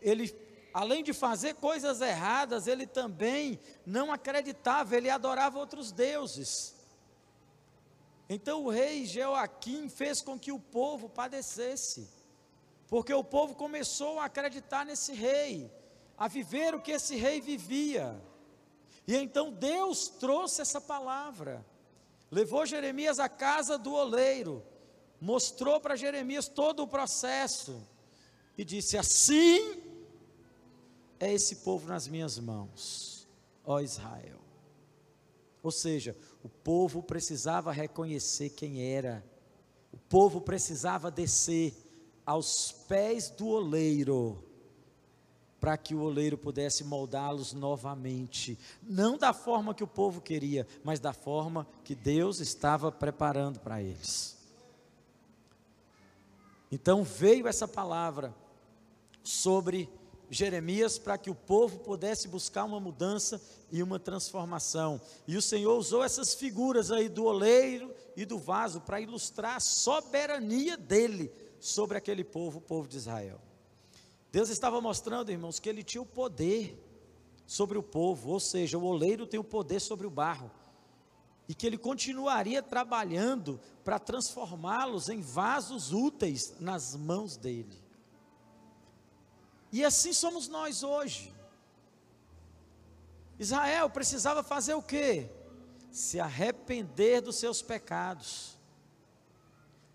ele, 0.01 0.35
além 0.73 1.01
de 1.01 1.13
fazer 1.13 1.55
coisas 1.55 2.01
erradas, 2.01 2.67
ele 2.67 2.85
também 2.85 3.57
não 3.85 4.11
acreditava, 4.11 4.97
ele 4.97 5.09
adorava 5.09 5.57
outros 5.57 5.93
deuses. 5.93 6.75
Então 8.29 8.65
o 8.65 8.69
rei 8.69 9.05
Joaquim 9.05 9.87
fez 9.87 10.21
com 10.21 10.37
que 10.37 10.51
o 10.51 10.59
povo 10.59 11.07
padecesse. 11.07 12.09
porque 12.87 13.13
o 13.13 13.23
povo 13.23 13.53
começou 13.53 14.17
a 14.19 14.25
acreditar 14.25 14.85
nesse 14.85 15.13
rei, 15.13 15.69
a 16.17 16.27
viver 16.27 16.73
o 16.73 16.81
que 16.81 16.91
esse 16.91 17.15
rei 17.15 17.39
vivia. 17.39 18.19
E 19.07 19.15
então 19.15 19.51
Deus 19.51 20.07
trouxe 20.07 20.61
essa 20.61 20.81
palavra, 20.81 21.65
levou 22.31 22.65
Jeremias 22.65 23.19
à 23.19 23.29
casa 23.29 23.77
do 23.77 23.93
oleiro, 23.93 24.63
mostrou 25.21 25.79
para 25.79 25.95
Jeremias 25.95 26.47
todo 26.47 26.83
o 26.83 26.87
processo 26.87 27.81
e 28.57 28.65
disse: 28.65 28.97
Assim 28.97 29.81
é 31.19 31.31
esse 31.31 31.57
povo 31.57 31.87
nas 31.87 32.07
minhas 32.07 32.37
mãos, 32.39 33.27
ó 33.63 33.79
Israel. 33.79 34.39
Ou 35.63 35.71
seja, 35.71 36.15
o 36.43 36.49
povo 36.49 37.03
precisava 37.03 37.71
reconhecer 37.71 38.49
quem 38.49 38.81
era, 38.91 39.23
o 39.91 39.97
povo 39.97 40.41
precisava 40.41 41.11
descer 41.11 41.73
aos 42.25 42.71
pés 42.71 43.29
do 43.29 43.47
oleiro, 43.47 44.46
para 45.59 45.77
que 45.77 45.95
o 45.95 46.01
oleiro 46.01 46.37
pudesse 46.37 46.83
moldá-los 46.83 47.53
novamente, 47.53 48.57
não 48.83 49.17
da 49.17 49.33
forma 49.33 49.73
que 49.73 49.83
o 49.83 49.87
povo 49.87 50.21
queria, 50.21 50.67
mas 50.83 50.99
da 50.99 51.13
forma 51.13 51.67
que 51.83 51.95
Deus 51.95 52.39
estava 52.39 52.91
preparando 52.91 53.59
para 53.59 53.81
eles. 53.81 54.37
Então 56.71 57.03
veio 57.03 57.47
essa 57.47 57.67
palavra 57.67 58.35
sobre 59.23 59.89
Jeremias 60.29 60.99
para 60.99 61.17
que 61.17 61.29
o 61.29 61.35
povo 61.35 61.79
pudesse 61.79 62.27
buscar 62.27 62.65
uma 62.65 62.79
mudança 62.79 63.41
e 63.71 63.81
uma 63.81 63.99
transformação. 63.99 65.01
E 65.27 65.37
o 65.37 65.41
Senhor 65.41 65.77
usou 65.77 66.03
essas 66.03 66.33
figuras 66.33 66.91
aí 66.91 67.07
do 67.07 67.25
oleiro 67.25 67.93
e 68.15 68.25
do 68.25 68.37
vaso 68.37 68.81
para 68.81 68.99
ilustrar 68.99 69.55
a 69.55 69.61
soberania 69.61 70.75
dele 70.77 71.31
sobre 71.59 71.97
aquele 71.97 72.23
povo, 72.23 72.59
o 72.59 72.61
povo 72.61 72.87
de 72.87 72.97
Israel. 72.97 73.39
Deus 74.31 74.49
estava 74.49 74.81
mostrando, 74.81 75.31
irmãos, 75.31 75.59
que 75.59 75.69
ele 75.69 75.83
tinha 75.83 76.01
o 76.01 76.05
poder 76.05 76.83
sobre 77.45 77.77
o 77.77 77.83
povo, 77.83 78.29
ou 78.31 78.39
seja, 78.39 78.77
o 78.77 78.83
oleiro 78.83 79.25
tem 79.25 79.39
o 79.39 79.43
poder 79.43 79.79
sobre 79.79 80.05
o 80.05 80.09
barro, 80.09 80.51
e 81.47 81.55
que 81.55 81.65
ele 81.65 81.77
continuaria 81.77 82.61
trabalhando 82.61 83.59
para 83.83 83.97
transformá-los 83.97 85.07
em 85.07 85.21
vasos 85.21 85.93
úteis 85.93 86.55
nas 86.59 86.93
mãos 86.93 87.37
dele. 87.37 87.81
E 89.71 89.83
assim 89.83 90.11
somos 90.11 90.49
nós 90.49 90.83
hoje. 90.83 91.33
Israel 93.39 93.89
precisava 93.89 94.43
fazer 94.43 94.73
o 94.73 94.81
quê? 94.81 95.29
Se 95.89 96.19
arrepender 96.19 97.21
dos 97.21 97.37
seus 97.37 97.61
pecados. 97.61 98.57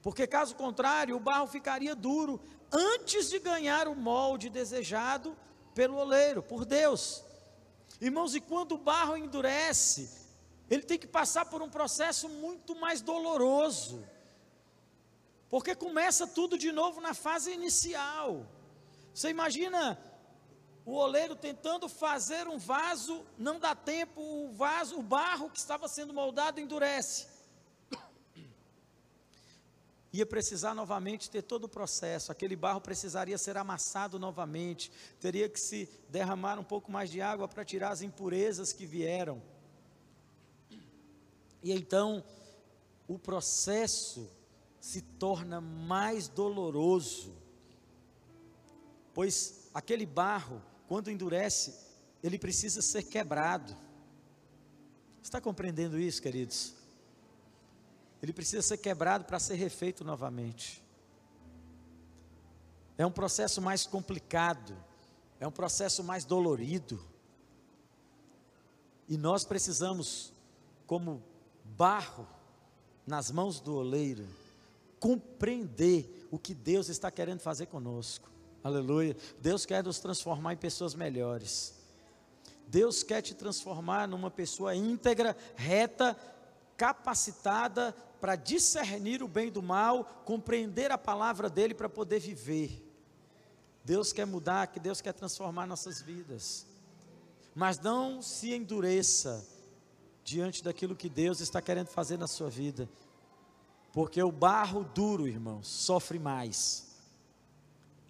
Porque 0.01 0.27
caso 0.27 0.55
contrário, 0.57 1.17
o 1.17 1.21
barro 1.21 1.47
ficaria 1.47 1.95
duro 1.95 2.41
antes 2.73 3.29
de 3.29 3.39
ganhar 3.39 3.87
o 3.87 3.95
molde 3.95 4.49
desejado 4.49 5.37
pelo 5.75 5.97
oleiro, 5.97 6.43
por 6.43 6.65
Deus. 6.65 7.23
Irmãos, 8.01 8.35
e 8.35 8.41
quando 8.41 8.73
o 8.73 8.79
barro 8.79 9.17
endurece, 9.17 10.11
ele 10.69 10.83
tem 10.83 10.99
que 10.99 11.07
passar 11.07 11.45
por 11.47 11.61
um 11.63 11.69
processo 11.69 12.29
muito 12.29 12.75
mais 12.75 13.01
doloroso. 13.01 14.05
Porque 15.49 15.75
começa 15.75 16.27
tudo 16.27 16.57
de 16.57 16.73
novo 16.73 17.01
na 17.01 17.13
fase 17.13 17.53
inicial. 17.53 18.47
Você 19.13 19.29
imagina 19.29 19.99
o 20.85 20.95
oleiro 20.95 21.37
tentando 21.37 21.89
fazer 21.89 22.49
um 22.49 22.59
vaso, 22.59 23.25
não 23.39 23.61
dá 23.61 23.75
tempo, 23.75 24.21
o 24.21 24.53
vaso, 24.53 24.99
o 24.99 25.03
barro 25.03 25.51
que 25.51 25.59
estava 25.59 25.87
sendo 25.89 26.13
moldado 26.13 26.59
endurece. 26.59 27.29
Ia 30.13 30.27
precisar 30.27 30.75
novamente 30.75 31.31
ter 31.31 31.43
todo 31.43 31.65
o 31.65 31.69
processo, 31.69 32.31
aquele 32.31 32.55
barro 32.55 32.81
precisaria 32.81 33.39
ser 33.39 33.57
amassado 33.57 34.19
novamente, 34.19 34.93
teria 35.19 35.49
que 35.49 35.59
se 35.59 35.89
derramar 36.09 36.59
um 36.59 36.65
pouco 36.65 36.93
mais 36.93 37.11
de 37.11 37.21
água 37.21 37.49
para 37.49 37.65
tirar 37.65 37.91
as 37.91 38.03
impurezas 38.03 38.73
que 38.73 38.85
vieram. 38.85 39.43
E 41.63 41.73
então, 41.73 42.23
o 43.09 43.19
processo 43.19 44.29
se 44.81 45.01
torna 45.01 45.61
mais 45.61 46.29
doloroso 46.29 47.43
pois 49.15 49.69
aquele 49.73 50.07
barro, 50.07 50.63
quando 50.87 51.11
endurece, 51.11 51.75
ele 52.23 52.39
precisa 52.39 52.83
ser 52.83 53.03
quebrado. 53.05 53.77
Está 55.23 55.41
compreendendo 55.41 55.99
isso, 55.99 56.21
queridos? 56.21 56.75
Ele 58.23 58.33
precisa 58.33 58.63
ser 58.63 58.79
quebrado 58.79 59.25
para 59.25 59.41
ser 59.41 59.57
refeito 59.57 60.05
novamente. 60.05 60.81
É 62.97 63.05
um 63.05 63.11
processo 63.11 63.61
mais 63.61 63.85
complicado, 63.85 64.77
é 65.41 65.47
um 65.47 65.51
processo 65.51 66.05
mais 66.05 66.25
dolorido. 66.25 67.05
E 69.09 69.17
nós 69.17 69.45
precisamos, 69.45 70.33
como 70.87 71.21
barro 71.65 72.29
nas 73.05 73.31
mãos 73.33 73.59
do 73.59 73.75
oleiro, 73.75 74.25
compreender 75.01 76.29
o 76.31 76.39
que 76.39 76.55
Deus 76.55 76.89
está 76.89 77.11
querendo 77.11 77.41
fazer 77.41 77.67
conosco. 77.67 78.31
Aleluia. 78.63 79.17
Deus 79.41 79.67
quer 79.67 79.83
nos 79.83 79.99
transformar 79.99 80.53
em 80.53 80.57
pessoas 80.57 80.95
melhores. 80.95 81.75
Deus 82.69 83.03
quer 83.03 83.21
te 83.21 83.35
transformar 83.35 84.07
numa 84.07 84.31
pessoa 84.31 84.77
íntegra, 84.77 85.37
reta, 85.57 86.17
capacitada 86.77 87.95
para 88.23 88.37
discernir 88.37 89.21
o 89.21 89.27
bem 89.27 89.51
do 89.51 89.61
mal, 89.61 90.05
compreender 90.25 90.93
a 90.93 90.97
palavra 90.97 91.51
dele 91.51 91.75
para 91.75 91.89
poder 91.89 92.21
viver. 92.21 92.81
Deus 93.85 94.13
quer 94.13 94.25
mudar, 94.25 94.69
que 94.69 94.79
Deus 94.79 95.01
quer 95.01 95.13
transformar 95.13 95.67
nossas 95.67 96.01
vidas. 96.01 96.65
Mas 97.53 97.81
não 97.81 98.23
se 98.23 98.55
endureça 98.55 99.45
diante 100.23 100.63
daquilo 100.63 100.95
que 100.95 101.09
Deus 101.09 101.41
está 101.41 101.61
querendo 101.61 101.89
fazer 101.89 102.17
na 102.17 102.29
sua 102.29 102.49
vida. 102.49 102.89
Porque 103.93 104.23
o 104.23 104.31
barro 104.31 104.85
duro, 104.85 105.27
irmãos, 105.27 105.67
sofre 105.67 106.21
mais 106.21 106.93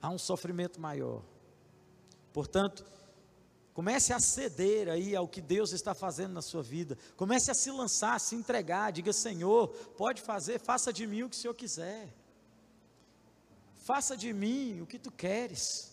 há 0.03 0.11
um 0.11 0.19
sofrimento 0.19 0.79
maior. 0.79 1.23
Portanto, 2.35 2.85
comece 3.75 4.13
a 4.13 4.21
ceder 4.21 4.89
aí 4.89 5.17
ao 5.17 5.27
que 5.27 5.41
Deus 5.41 5.73
está 5.73 5.95
fazendo 5.95 6.33
na 6.33 6.43
sua 6.43 6.63
vida. 6.63 6.99
Comece 7.17 7.51
a 7.51 7.55
se 7.55 7.71
lançar, 7.71 8.15
a 8.15 8.19
se 8.19 8.35
entregar. 8.35 8.93
Diga: 8.93 9.13
Senhor, 9.13 9.69
pode 9.97 10.21
fazer, 10.23 10.59
faça 10.61 10.93
de 10.93 11.07
mim 11.07 11.23
o 11.23 11.29
que 11.31 11.37
o 11.37 11.39
Senhor 11.39 11.55
quiser. 11.55 12.09
Faça 13.77 14.17
de 14.17 14.33
mim 14.33 14.81
o 14.81 14.87
que 14.87 14.99
tu 14.99 15.11
queres. 15.11 15.93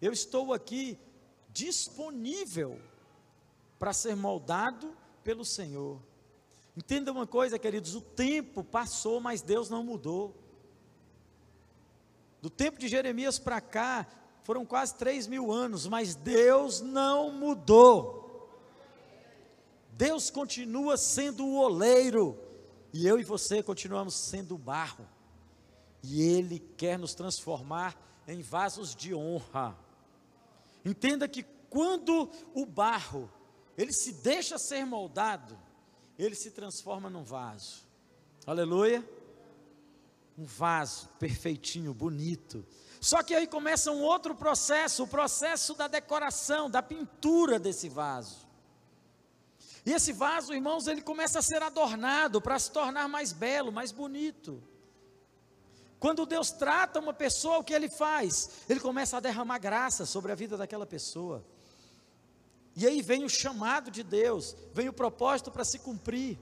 Eu 0.00 0.12
estou 0.12 0.52
aqui 0.52 0.98
disponível 1.52 2.80
para 3.78 3.92
ser 3.92 4.14
moldado 4.14 4.96
pelo 5.24 5.44
Senhor. 5.44 6.00
Entenda 6.76 7.12
uma 7.12 7.26
coisa, 7.26 7.58
queridos: 7.58 7.94
o 7.94 8.00
tempo 8.00 8.62
passou, 8.62 9.20
mas 9.20 9.42
Deus 9.42 9.68
não 9.68 9.82
mudou. 9.82 10.36
Do 12.40 12.50
tempo 12.50 12.78
de 12.78 12.88
Jeremias 12.88 13.38
para 13.38 13.60
cá, 13.60 14.06
foram 14.42 14.64
quase 14.64 14.94
três 14.94 15.26
mil 15.26 15.52
anos, 15.52 15.86
mas 15.86 16.14
Deus 16.14 16.80
não 16.80 17.30
mudou. 17.32 18.50
Deus 19.92 20.30
continua 20.30 20.96
sendo 20.96 21.46
o 21.46 21.58
oleiro, 21.58 22.38
e 22.92 23.06
eu 23.06 23.20
e 23.20 23.24
você 23.24 23.62
continuamos 23.62 24.14
sendo 24.14 24.54
o 24.54 24.58
barro. 24.58 25.08
E 26.02 26.22
Ele 26.22 26.58
quer 26.58 26.98
nos 26.98 27.14
transformar 27.14 27.96
em 28.26 28.42
vasos 28.42 28.94
de 28.94 29.14
honra. 29.14 29.78
Entenda 30.84 31.28
que 31.28 31.44
quando 31.70 32.28
o 32.52 32.66
barro, 32.66 33.30
ele 33.78 33.92
se 33.92 34.12
deixa 34.14 34.58
ser 34.58 34.84
moldado, 34.84 35.56
ele 36.18 36.34
se 36.34 36.50
transforma 36.50 37.08
num 37.08 37.22
vaso. 37.22 37.86
Aleluia 38.44 39.02
um 40.36 40.44
vaso 40.44 41.08
perfeitinho, 41.18 41.92
bonito. 41.92 42.64
Só 43.02 43.20
que 43.20 43.34
aí 43.34 43.48
começa 43.48 43.90
um 43.90 44.00
outro 44.00 44.32
processo, 44.32 45.02
o 45.02 45.08
processo 45.08 45.74
da 45.74 45.88
decoração, 45.88 46.70
da 46.70 46.80
pintura 46.80 47.58
desse 47.58 47.88
vaso. 47.88 48.46
E 49.84 49.92
esse 49.92 50.12
vaso, 50.12 50.54
irmãos, 50.54 50.86
ele 50.86 51.02
começa 51.02 51.40
a 51.40 51.42
ser 51.42 51.60
adornado 51.64 52.40
para 52.40 52.56
se 52.60 52.70
tornar 52.70 53.08
mais 53.08 53.32
belo, 53.32 53.72
mais 53.72 53.90
bonito. 53.90 54.62
Quando 55.98 56.24
Deus 56.24 56.52
trata 56.52 57.00
uma 57.00 57.12
pessoa, 57.12 57.58
o 57.58 57.64
que 57.64 57.74
ele 57.74 57.88
faz? 57.88 58.50
Ele 58.68 58.78
começa 58.78 59.16
a 59.16 59.20
derramar 59.20 59.58
graça 59.58 60.06
sobre 60.06 60.30
a 60.30 60.36
vida 60.36 60.56
daquela 60.56 60.86
pessoa. 60.86 61.44
E 62.76 62.86
aí 62.86 63.02
vem 63.02 63.24
o 63.24 63.28
chamado 63.28 63.90
de 63.90 64.04
Deus, 64.04 64.54
vem 64.72 64.88
o 64.88 64.92
propósito 64.92 65.50
para 65.50 65.64
se 65.64 65.80
cumprir. 65.80 66.38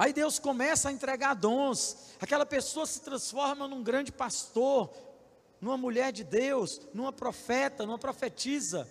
Aí 0.00 0.14
Deus 0.14 0.38
começa 0.38 0.88
a 0.88 0.92
entregar 0.92 1.34
dons, 1.34 1.94
aquela 2.18 2.46
pessoa 2.46 2.86
se 2.86 3.02
transforma 3.02 3.68
num 3.68 3.82
grande 3.82 4.10
pastor, 4.10 4.90
numa 5.60 5.76
mulher 5.76 6.10
de 6.10 6.24
Deus, 6.24 6.80
numa 6.94 7.12
profeta, 7.12 7.84
numa 7.84 7.98
profetisa. 7.98 8.88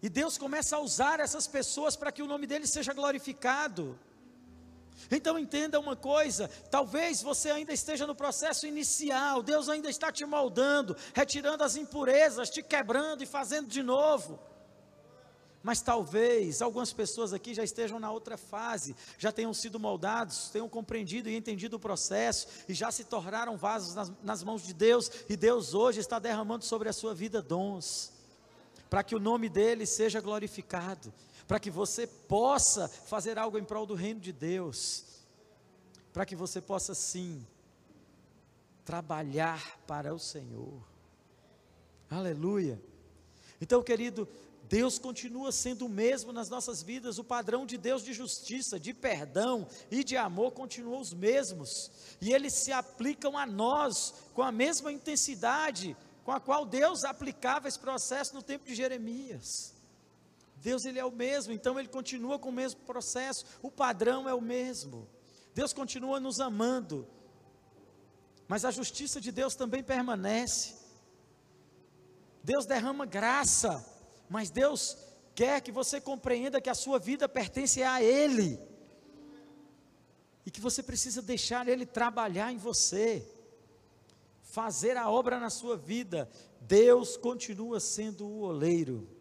E 0.00 0.08
Deus 0.08 0.38
começa 0.38 0.76
a 0.76 0.80
usar 0.80 1.20
essas 1.20 1.46
pessoas 1.46 1.96
para 1.96 2.10
que 2.10 2.22
o 2.22 2.26
nome 2.26 2.46
dele 2.46 2.66
seja 2.66 2.94
glorificado. 2.94 3.98
Então 5.10 5.38
entenda 5.38 5.78
uma 5.78 5.94
coisa: 5.94 6.48
talvez 6.70 7.20
você 7.20 7.50
ainda 7.50 7.74
esteja 7.74 8.06
no 8.06 8.14
processo 8.14 8.66
inicial, 8.66 9.42
Deus 9.42 9.68
ainda 9.68 9.90
está 9.90 10.10
te 10.10 10.24
moldando, 10.24 10.96
retirando 11.12 11.62
as 11.62 11.76
impurezas, 11.76 12.48
te 12.48 12.62
quebrando 12.62 13.22
e 13.22 13.26
fazendo 13.26 13.68
de 13.68 13.82
novo. 13.82 14.40
Mas 15.62 15.80
talvez 15.80 16.62
algumas 16.62 16.92
pessoas 16.92 17.32
aqui 17.32 17.52
já 17.52 17.64
estejam 17.64 17.98
na 17.98 18.10
outra 18.10 18.36
fase, 18.36 18.94
já 19.18 19.32
tenham 19.32 19.52
sido 19.52 19.78
moldados, 19.78 20.50
tenham 20.50 20.68
compreendido 20.68 21.28
e 21.28 21.36
entendido 21.36 21.76
o 21.76 21.80
processo 21.80 22.46
e 22.68 22.74
já 22.74 22.90
se 22.90 23.04
tornaram 23.04 23.56
vasos 23.56 23.94
nas, 23.94 24.12
nas 24.22 24.42
mãos 24.42 24.62
de 24.62 24.72
Deus, 24.72 25.10
e 25.28 25.36
Deus 25.36 25.74
hoje 25.74 26.00
está 26.00 26.18
derramando 26.18 26.64
sobre 26.64 26.88
a 26.88 26.92
sua 26.92 27.14
vida 27.14 27.42
dons, 27.42 28.12
para 28.88 29.02
que 29.02 29.16
o 29.16 29.20
nome 29.20 29.48
dele 29.48 29.84
seja 29.84 30.20
glorificado 30.20 31.12
para 31.48 31.58
que 31.58 31.70
você 31.70 32.06
possa 32.06 32.86
fazer 32.86 33.38
algo 33.38 33.58
em 33.58 33.64
prol 33.64 33.86
do 33.86 33.94
reino 33.94 34.20
de 34.20 34.32
Deus, 34.34 35.02
para 36.12 36.26
que 36.26 36.36
você 36.36 36.60
possa 36.60 36.94
sim 36.94 37.44
trabalhar 38.84 39.80
para 39.86 40.14
o 40.14 40.18
Senhor. 40.18 40.78
Aleluia. 42.10 42.78
Então, 43.62 43.82
querido, 43.82 44.28
Deus 44.68 44.98
continua 44.98 45.50
sendo 45.50 45.86
o 45.86 45.88
mesmo 45.88 46.32
nas 46.32 46.50
nossas 46.50 46.82
vidas, 46.82 47.18
o 47.18 47.24
padrão 47.24 47.64
de 47.64 47.78
Deus 47.78 48.02
de 48.02 48.12
justiça, 48.12 48.78
de 48.78 48.92
perdão 48.92 49.66
e 49.90 50.04
de 50.04 50.16
amor 50.16 50.52
continua 50.52 50.98
os 50.98 51.14
mesmos, 51.14 51.90
e 52.20 52.32
eles 52.32 52.52
se 52.52 52.70
aplicam 52.70 53.38
a 53.38 53.46
nós 53.46 54.12
com 54.34 54.42
a 54.42 54.52
mesma 54.52 54.92
intensidade 54.92 55.96
com 56.28 56.32
a 56.32 56.38
qual 56.38 56.66
Deus 56.66 57.04
aplicava 57.04 57.68
esse 57.68 57.78
processo 57.78 58.34
no 58.34 58.42
tempo 58.42 58.66
de 58.66 58.74
Jeremias. 58.74 59.72
Deus 60.56 60.84
ele 60.84 60.98
é 60.98 61.04
o 61.04 61.10
mesmo, 61.10 61.54
então 61.54 61.78
ele 61.78 61.88
continua 61.88 62.38
com 62.38 62.50
o 62.50 62.52
mesmo 62.52 62.82
processo, 62.82 63.46
o 63.62 63.70
padrão 63.70 64.28
é 64.28 64.34
o 64.34 64.40
mesmo. 64.42 65.08
Deus 65.54 65.72
continua 65.72 66.20
nos 66.20 66.38
amando. 66.38 67.08
Mas 68.46 68.62
a 68.66 68.70
justiça 68.70 69.22
de 69.22 69.32
Deus 69.32 69.54
também 69.54 69.82
permanece. 69.82 70.74
Deus 72.44 72.66
derrama 72.66 73.06
graça, 73.06 73.82
mas 74.28 74.50
Deus 74.50 74.96
quer 75.34 75.60
que 75.60 75.72
você 75.72 76.00
compreenda 76.00 76.60
que 76.60 76.70
a 76.70 76.74
sua 76.74 76.98
vida 76.98 77.28
pertence 77.28 77.82
a 77.82 78.02
ele. 78.02 78.58
E 80.44 80.50
que 80.50 80.60
você 80.60 80.82
precisa 80.82 81.20
deixar 81.20 81.68
ele 81.68 81.84
trabalhar 81.84 82.52
em 82.52 82.56
você. 82.56 83.26
Fazer 84.42 84.96
a 84.96 85.10
obra 85.10 85.38
na 85.38 85.50
sua 85.50 85.76
vida. 85.76 86.28
Deus 86.60 87.16
continua 87.16 87.80
sendo 87.80 88.26
o 88.26 88.40
oleiro 88.40 89.18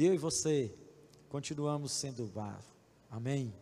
e 0.00 0.06
eu 0.06 0.14
e 0.14 0.16
você 0.16 0.74
continuamos 1.28 1.92
sendo 1.92 2.24
barro. 2.24 2.64
Amém? 3.10 3.52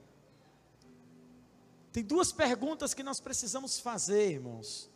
Tem 1.92 2.04
duas 2.04 2.30
perguntas 2.30 2.94
que 2.94 3.02
nós 3.02 3.18
precisamos 3.18 3.80
fazer, 3.80 4.30
irmãos. 4.30 4.88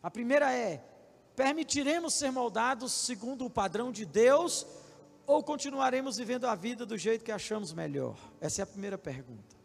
A 0.00 0.08
primeira 0.08 0.52
é: 0.52 0.84
permitiremos 1.34 2.14
ser 2.14 2.30
moldados 2.30 2.92
segundo 2.92 3.44
o 3.44 3.50
padrão 3.50 3.90
de 3.90 4.04
Deus 4.04 4.66
ou 5.26 5.42
continuaremos 5.42 6.16
vivendo 6.16 6.46
a 6.46 6.54
vida 6.54 6.84
do 6.84 6.96
jeito 6.96 7.24
que 7.24 7.32
achamos 7.32 7.72
melhor? 7.72 8.16
Essa 8.40 8.62
é 8.62 8.64
a 8.64 8.66
primeira 8.66 8.98
pergunta. 8.98 9.56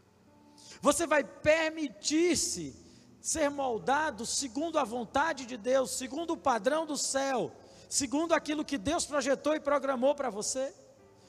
Você 0.82 1.06
vai 1.06 1.24
permitir-se 1.24 2.76
ser 3.22 3.50
moldado 3.50 4.26
segundo 4.26 4.80
a 4.80 4.84
vontade 4.84 5.46
de 5.46 5.58
Deus, 5.58 5.92
segundo 5.92 6.34
o 6.34 6.38
padrão 6.38 6.86
do 6.86 6.98
céu, 6.98 7.52
segundo 7.90 8.34
aquilo 8.34 8.64
que 8.64 8.78
Deus 8.78 9.06
projetou 9.06 9.54
e 9.54 9.60
programou 9.60 10.16
para 10.16 10.30
você, 10.30 10.74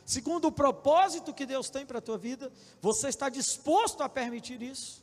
segundo 0.07 0.46
o 0.46 0.53
propósito 0.53 1.35
que 1.35 1.44
Deus 1.44 1.68
tem 1.68 1.85
para 1.85 1.98
a 1.98 2.03
tua 2.03 2.16
vida, 2.16 2.53
você 2.81 3.09
está 3.09 3.29
disposto 3.29 4.03
a 4.03 4.09
permitir 4.09 4.62
isso? 4.62 5.03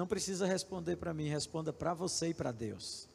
Não 0.00 0.06
precisa 0.06 0.46
responder 0.46 0.96
para 0.96 1.12
mim, 1.12 1.28
responda 1.28 1.74
para 1.74 1.92
você 1.92 2.28
e 2.28 2.34
para 2.34 2.50
Deus. 2.50 3.06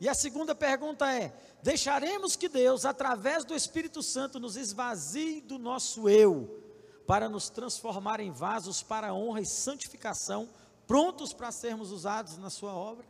E 0.00 0.08
a 0.08 0.14
segunda 0.14 0.54
pergunta 0.54 1.12
é: 1.12 1.38
deixaremos 1.62 2.34
que 2.34 2.48
Deus, 2.48 2.86
através 2.86 3.44
do 3.44 3.54
Espírito 3.54 4.02
Santo, 4.02 4.40
nos 4.40 4.56
esvazie 4.56 5.42
do 5.42 5.58
nosso 5.58 6.08
eu, 6.08 6.62
para 7.06 7.28
nos 7.28 7.50
transformar 7.50 8.20
em 8.20 8.30
vasos 8.30 8.82
para 8.82 9.12
honra 9.12 9.42
e 9.42 9.46
santificação, 9.46 10.48
prontos 10.86 11.34
para 11.34 11.52
sermos 11.52 11.92
usados 11.92 12.38
na 12.38 12.48
Sua 12.48 12.72
obra? 12.74 13.04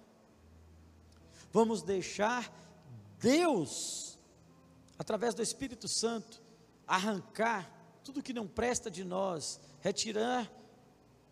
Vamos 1.52 1.82
deixar 1.82 2.52
Deus, 3.20 4.18
através 4.98 5.34
do 5.34 5.42
Espírito 5.42 5.86
Santo, 5.86 6.42
arrancar 6.84 7.70
tudo 8.02 8.24
que 8.24 8.32
não 8.32 8.48
presta 8.48 8.90
de 8.90 9.04
nós, 9.04 9.60
retirar 9.80 10.50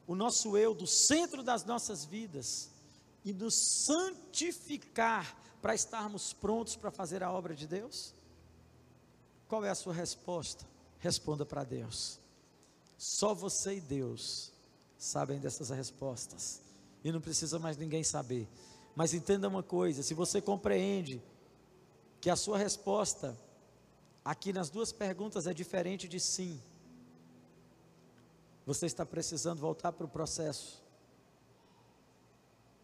o 0.06 0.14
nosso 0.14 0.56
eu 0.56 0.74
do 0.74 0.86
centro 0.86 1.42
das 1.42 1.64
nossas 1.64 2.04
vidas 2.04 2.70
e 3.24 3.32
nos 3.32 3.54
santificar 3.86 5.36
para 5.62 5.74
estarmos 5.74 6.32
prontos 6.32 6.76
para 6.76 6.90
fazer 6.90 7.22
a 7.22 7.32
obra 7.32 7.54
de 7.54 7.66
Deus? 7.66 8.14
Qual 9.48 9.64
é 9.64 9.70
a 9.70 9.74
sua 9.74 9.94
resposta? 9.94 10.66
Responda 10.98 11.46
para 11.46 11.64
Deus. 11.64 12.18
Só 12.98 13.34
você 13.34 13.76
e 13.76 13.80
Deus 13.80 14.52
sabem 14.98 15.38
dessas 15.38 15.70
respostas. 15.70 16.60
E 17.02 17.12
não 17.12 17.20
precisa 17.20 17.58
mais 17.58 17.76
ninguém 17.76 18.02
saber. 18.02 18.48
Mas 18.94 19.12
entenda 19.12 19.48
uma 19.48 19.62
coisa: 19.62 20.02
se 20.02 20.14
você 20.14 20.40
compreende 20.40 21.22
que 22.20 22.30
a 22.30 22.36
sua 22.36 22.56
resposta 22.56 23.38
aqui 24.24 24.52
nas 24.52 24.70
duas 24.70 24.92
perguntas 24.92 25.46
é 25.46 25.52
diferente 25.52 26.08
de 26.08 26.18
sim, 26.18 26.60
você 28.66 28.86
está 28.86 29.04
precisando 29.04 29.60
voltar 29.60 29.92
para 29.92 30.06
o 30.06 30.08
processo. 30.08 30.82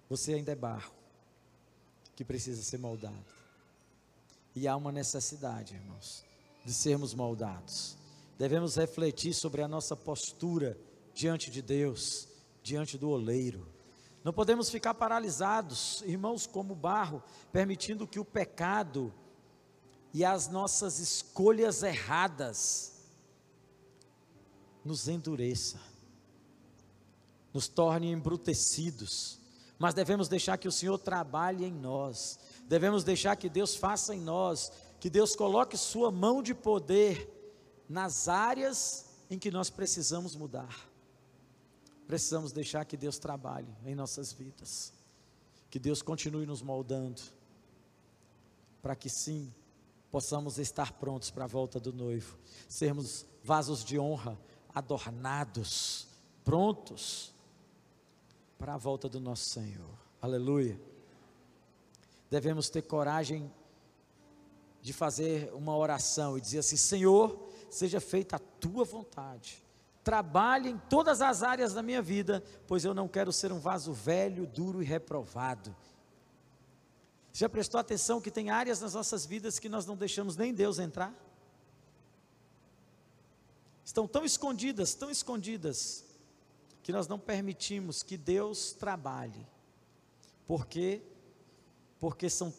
Você 0.08 0.34
ainda 0.34 0.52
é 0.52 0.56
barro 0.56 0.92
que 2.14 2.24
precisa 2.24 2.62
ser 2.62 2.78
moldado. 2.78 3.40
E 4.54 4.68
há 4.68 4.76
uma 4.76 4.92
necessidade, 4.92 5.74
irmãos, 5.74 6.24
de 6.64 6.72
sermos 6.74 7.14
moldados. 7.14 7.96
Devemos 8.38 8.76
refletir 8.76 9.32
sobre 9.32 9.62
a 9.62 9.68
nossa 9.68 9.96
postura 9.96 10.76
diante 11.14 11.50
de 11.50 11.62
Deus, 11.62 12.28
diante 12.62 12.98
do 12.98 13.08
oleiro. 13.08 13.66
Não 14.22 14.32
podemos 14.32 14.68
ficar 14.68 14.92
paralisados, 14.92 16.02
irmãos, 16.04 16.46
como 16.46 16.74
barro, 16.74 17.22
permitindo 17.52 18.06
que 18.06 18.20
o 18.20 18.24
pecado 18.24 19.14
e 20.12 20.24
as 20.24 20.48
nossas 20.48 20.98
escolhas 20.98 21.82
erradas 21.82 22.99
nos 24.84 25.08
endureça, 25.08 25.78
nos 27.52 27.68
torne 27.68 28.10
embrutecidos. 28.10 29.38
Mas 29.78 29.94
devemos 29.94 30.28
deixar 30.28 30.58
que 30.58 30.68
o 30.68 30.72
Senhor 30.72 30.98
trabalhe 30.98 31.64
em 31.64 31.72
nós, 31.72 32.38
devemos 32.66 33.02
deixar 33.02 33.36
que 33.36 33.48
Deus 33.48 33.74
faça 33.74 34.14
em 34.14 34.20
nós, 34.20 34.70
que 34.98 35.08
Deus 35.08 35.34
coloque 35.34 35.76
Sua 35.76 36.10
mão 36.10 36.42
de 36.42 36.54
poder 36.54 37.28
nas 37.88 38.28
áreas 38.28 39.06
em 39.30 39.38
que 39.38 39.50
nós 39.50 39.70
precisamos 39.70 40.36
mudar. 40.36 40.88
Precisamos 42.06 42.50
deixar 42.50 42.84
que 42.84 42.96
Deus 42.96 43.18
trabalhe 43.18 43.72
em 43.86 43.94
nossas 43.94 44.32
vidas. 44.32 44.92
Que 45.70 45.78
Deus 45.78 46.02
continue 46.02 46.44
nos 46.44 46.60
moldando. 46.60 47.22
Para 48.82 48.96
que 48.96 49.08
sim, 49.08 49.54
possamos 50.10 50.58
estar 50.58 50.92
prontos 50.94 51.30
para 51.30 51.44
a 51.44 51.46
volta 51.46 51.78
do 51.78 51.92
noivo. 51.92 52.36
Sermos 52.68 53.24
vasos 53.44 53.84
de 53.84 53.96
honra, 53.98 54.36
adornados, 54.74 56.06
prontos 56.44 57.34
para 58.58 58.74
a 58.74 58.76
volta 58.76 59.08
do 59.08 59.20
nosso 59.20 59.50
Senhor. 59.50 59.98
Aleluia. 60.20 60.80
Devemos 62.30 62.68
ter 62.70 62.82
coragem 62.82 63.52
de 64.80 64.92
fazer 64.92 65.52
uma 65.52 65.76
oração 65.76 66.38
e 66.38 66.40
dizer 66.40 66.58
assim: 66.58 66.76
Senhor, 66.76 67.48
seja 67.68 68.00
feita 68.00 68.36
a 68.36 68.38
tua 68.38 68.84
vontade 68.84 69.62
trabalhe 70.02 70.70
em 70.70 70.78
todas 70.88 71.20
as 71.20 71.42
áreas 71.42 71.74
da 71.74 71.82
minha 71.82 72.02
vida, 72.02 72.42
pois 72.66 72.84
eu 72.84 72.94
não 72.94 73.06
quero 73.06 73.32
ser 73.32 73.52
um 73.52 73.58
vaso 73.58 73.92
velho, 73.92 74.46
duro 74.46 74.82
e 74.82 74.84
reprovado. 74.84 75.74
Já 77.32 77.48
prestou 77.48 77.78
atenção 77.78 78.20
que 78.20 78.30
tem 78.30 78.50
áreas 78.50 78.80
nas 78.80 78.94
nossas 78.94 79.24
vidas 79.24 79.58
que 79.58 79.68
nós 79.68 79.86
não 79.86 79.96
deixamos 79.96 80.36
nem 80.36 80.52
Deus 80.52 80.78
entrar? 80.78 81.14
Estão 83.90 84.06
tão 84.06 84.24
escondidas, 84.24 84.94
tão 84.94 85.10
escondidas, 85.10 86.04
que 86.80 86.92
nós 86.92 87.08
não 87.08 87.18
permitimos 87.18 88.04
que 88.04 88.16
Deus 88.16 88.72
trabalhe. 88.72 89.44
Por 90.46 90.64
quê? 90.64 91.02
Porque 91.98 92.30
são 92.30 92.54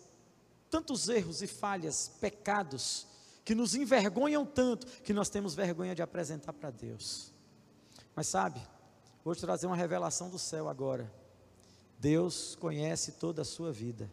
tantos 0.69 1.07
erros 1.07 1.41
e 1.41 1.47
falhas, 1.47 2.11
pecados, 2.19 3.07
que 3.45 3.55
nos 3.55 3.75
envergonham 3.75 4.45
tanto, 4.45 4.85
que 5.03 5.13
nós 5.13 5.29
temos 5.29 5.55
vergonha 5.55 5.95
de 5.95 6.01
apresentar 6.01 6.51
para 6.51 6.69
Deus. 6.69 7.31
Mas 8.13 8.27
sabe, 8.27 8.61
vou 9.23 9.33
te 9.33 9.39
trazer 9.39 9.67
uma 9.67 9.77
revelação 9.77 10.29
do 10.29 10.37
céu 10.37 10.67
agora. 10.67 11.09
Deus 11.97 12.55
conhece 12.55 13.13
toda 13.13 13.43
a 13.43 13.45
sua 13.45 13.71
vida. 13.71 14.11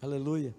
Aleluia. 0.00 0.54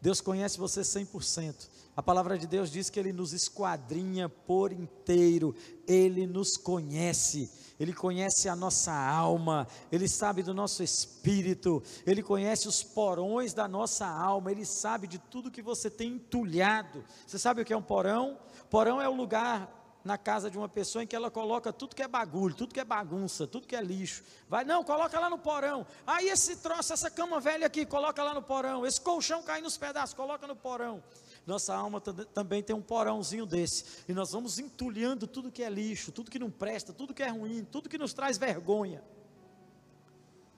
Deus 0.00 0.20
conhece 0.20 0.56
você 0.56 0.82
100%. 0.82 1.77
A 1.98 2.02
palavra 2.02 2.38
de 2.38 2.46
Deus 2.46 2.70
diz 2.70 2.88
que 2.88 3.00
Ele 3.00 3.12
nos 3.12 3.32
esquadrinha 3.32 4.28
por 4.28 4.70
inteiro, 4.70 5.52
Ele 5.84 6.28
nos 6.28 6.56
conhece, 6.56 7.50
Ele 7.76 7.92
conhece 7.92 8.48
a 8.48 8.54
nossa 8.54 8.92
alma, 8.92 9.66
Ele 9.90 10.06
sabe 10.06 10.44
do 10.44 10.54
nosso 10.54 10.80
espírito, 10.80 11.82
Ele 12.06 12.22
conhece 12.22 12.68
os 12.68 12.84
porões 12.84 13.52
da 13.52 13.66
nossa 13.66 14.06
alma, 14.06 14.52
Ele 14.52 14.64
sabe 14.64 15.08
de 15.08 15.18
tudo 15.18 15.50
que 15.50 15.60
você 15.60 15.90
tem 15.90 16.12
entulhado. 16.12 17.04
Você 17.26 17.36
sabe 17.36 17.62
o 17.62 17.64
que 17.64 17.72
é 17.72 17.76
um 17.76 17.82
porão? 17.82 18.38
Porão 18.70 19.02
é 19.02 19.08
o 19.08 19.16
lugar 19.16 19.68
na 20.04 20.16
casa 20.16 20.48
de 20.48 20.56
uma 20.56 20.68
pessoa 20.68 21.02
em 21.02 21.06
que 21.06 21.16
ela 21.16 21.32
coloca 21.32 21.72
tudo 21.72 21.96
que 21.96 22.02
é 22.02 22.06
bagulho, 22.06 22.54
tudo 22.54 22.72
que 22.72 22.80
é 22.80 22.84
bagunça, 22.84 23.44
tudo 23.44 23.66
que 23.66 23.74
é 23.74 23.82
lixo. 23.82 24.22
Vai, 24.48 24.64
não, 24.64 24.84
coloca 24.84 25.18
lá 25.18 25.28
no 25.28 25.38
porão. 25.38 25.84
Aí 26.06 26.28
esse 26.28 26.56
troço, 26.56 26.92
essa 26.92 27.10
cama 27.10 27.40
velha 27.40 27.66
aqui, 27.66 27.84
coloca 27.84 28.22
lá 28.22 28.32
no 28.32 28.42
porão. 28.42 28.86
Esse 28.86 29.00
colchão 29.00 29.42
cai 29.42 29.60
nos 29.60 29.76
pedaços, 29.76 30.14
coloca 30.14 30.46
no 30.46 30.54
porão. 30.54 31.02
Nossa 31.48 31.74
alma 31.74 31.98
também 31.98 32.62
tem 32.62 32.76
um 32.76 32.82
porãozinho 32.82 33.46
desse. 33.46 34.04
E 34.06 34.12
nós 34.12 34.32
vamos 34.32 34.58
entulhando 34.58 35.26
tudo 35.26 35.50
que 35.50 35.62
é 35.62 35.70
lixo, 35.70 36.12
tudo 36.12 36.30
que 36.30 36.38
não 36.38 36.50
presta, 36.50 36.92
tudo 36.92 37.14
que 37.14 37.22
é 37.22 37.30
ruim, 37.30 37.64
tudo 37.64 37.88
que 37.88 37.96
nos 37.96 38.12
traz 38.12 38.36
vergonha. 38.36 39.02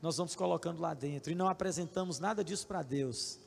Nós 0.02 0.16
vamos 0.16 0.34
colocando 0.34 0.80
lá 0.80 0.92
dentro 0.92 1.30
e 1.30 1.34
não 1.36 1.48
apresentamos 1.48 2.18
nada 2.18 2.42
disso 2.42 2.66
para 2.66 2.82
Deus. 2.82 3.38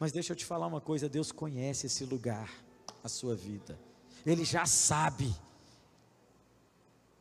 Mas 0.00 0.10
deixa 0.10 0.32
eu 0.32 0.36
te 0.36 0.44
falar 0.44 0.66
uma 0.66 0.80
coisa: 0.80 1.08
Deus 1.08 1.30
conhece 1.30 1.86
esse 1.86 2.04
lugar, 2.04 2.52
a 3.04 3.08
sua 3.08 3.36
vida. 3.36 3.78
Ele 4.26 4.44
já 4.44 4.66
sabe. 4.66 5.32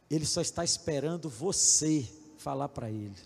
Ele 0.09 0.25
só 0.25 0.41
está 0.41 0.63
esperando 0.63 1.29
você 1.29 2.11
falar 2.39 2.69
para 2.69 2.89
Ele. 2.89 3.21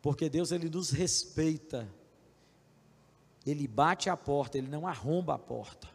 Porque 0.00 0.28
Deus, 0.28 0.50
Ele 0.50 0.68
nos 0.68 0.90
respeita 0.90 1.88
ele 3.46 3.66
bate 3.66 4.08
a 4.08 4.16
porta, 4.16 4.58
ele 4.58 4.68
não 4.68 4.86
arromba 4.86 5.34
a 5.34 5.38
porta. 5.38 5.88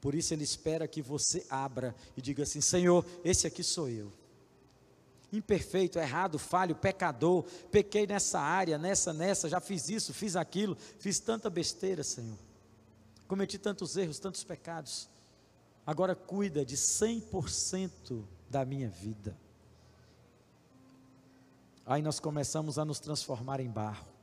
Por 0.00 0.14
isso 0.14 0.34
ele 0.34 0.44
espera 0.44 0.86
que 0.86 1.00
você 1.00 1.46
abra 1.48 1.94
e 2.16 2.20
diga 2.20 2.42
assim: 2.42 2.60
Senhor, 2.60 3.04
esse 3.24 3.46
aqui 3.46 3.62
sou 3.62 3.88
eu. 3.88 4.12
Imperfeito, 5.32 5.98
errado, 5.98 6.38
falho, 6.38 6.76
pecador, 6.76 7.44
pequei 7.70 8.06
nessa 8.06 8.38
área, 8.38 8.78
nessa, 8.78 9.12
nessa, 9.12 9.48
já 9.48 9.60
fiz 9.60 9.88
isso, 9.88 10.12
fiz 10.12 10.36
aquilo, 10.36 10.76
fiz 10.98 11.18
tanta 11.18 11.48
besteira, 11.48 12.04
Senhor. 12.04 12.38
Cometi 13.26 13.58
tantos 13.58 13.96
erros, 13.96 14.18
tantos 14.18 14.44
pecados. 14.44 15.08
Agora 15.86 16.14
cuida 16.14 16.64
de 16.64 16.76
100% 16.76 18.24
da 18.48 18.64
minha 18.64 18.88
vida. 18.88 19.36
Aí 21.86 22.00
nós 22.00 22.20
começamos 22.20 22.78
a 22.78 22.84
nos 22.84 23.00
transformar 23.00 23.60
em 23.60 23.68
barro. 23.68 24.13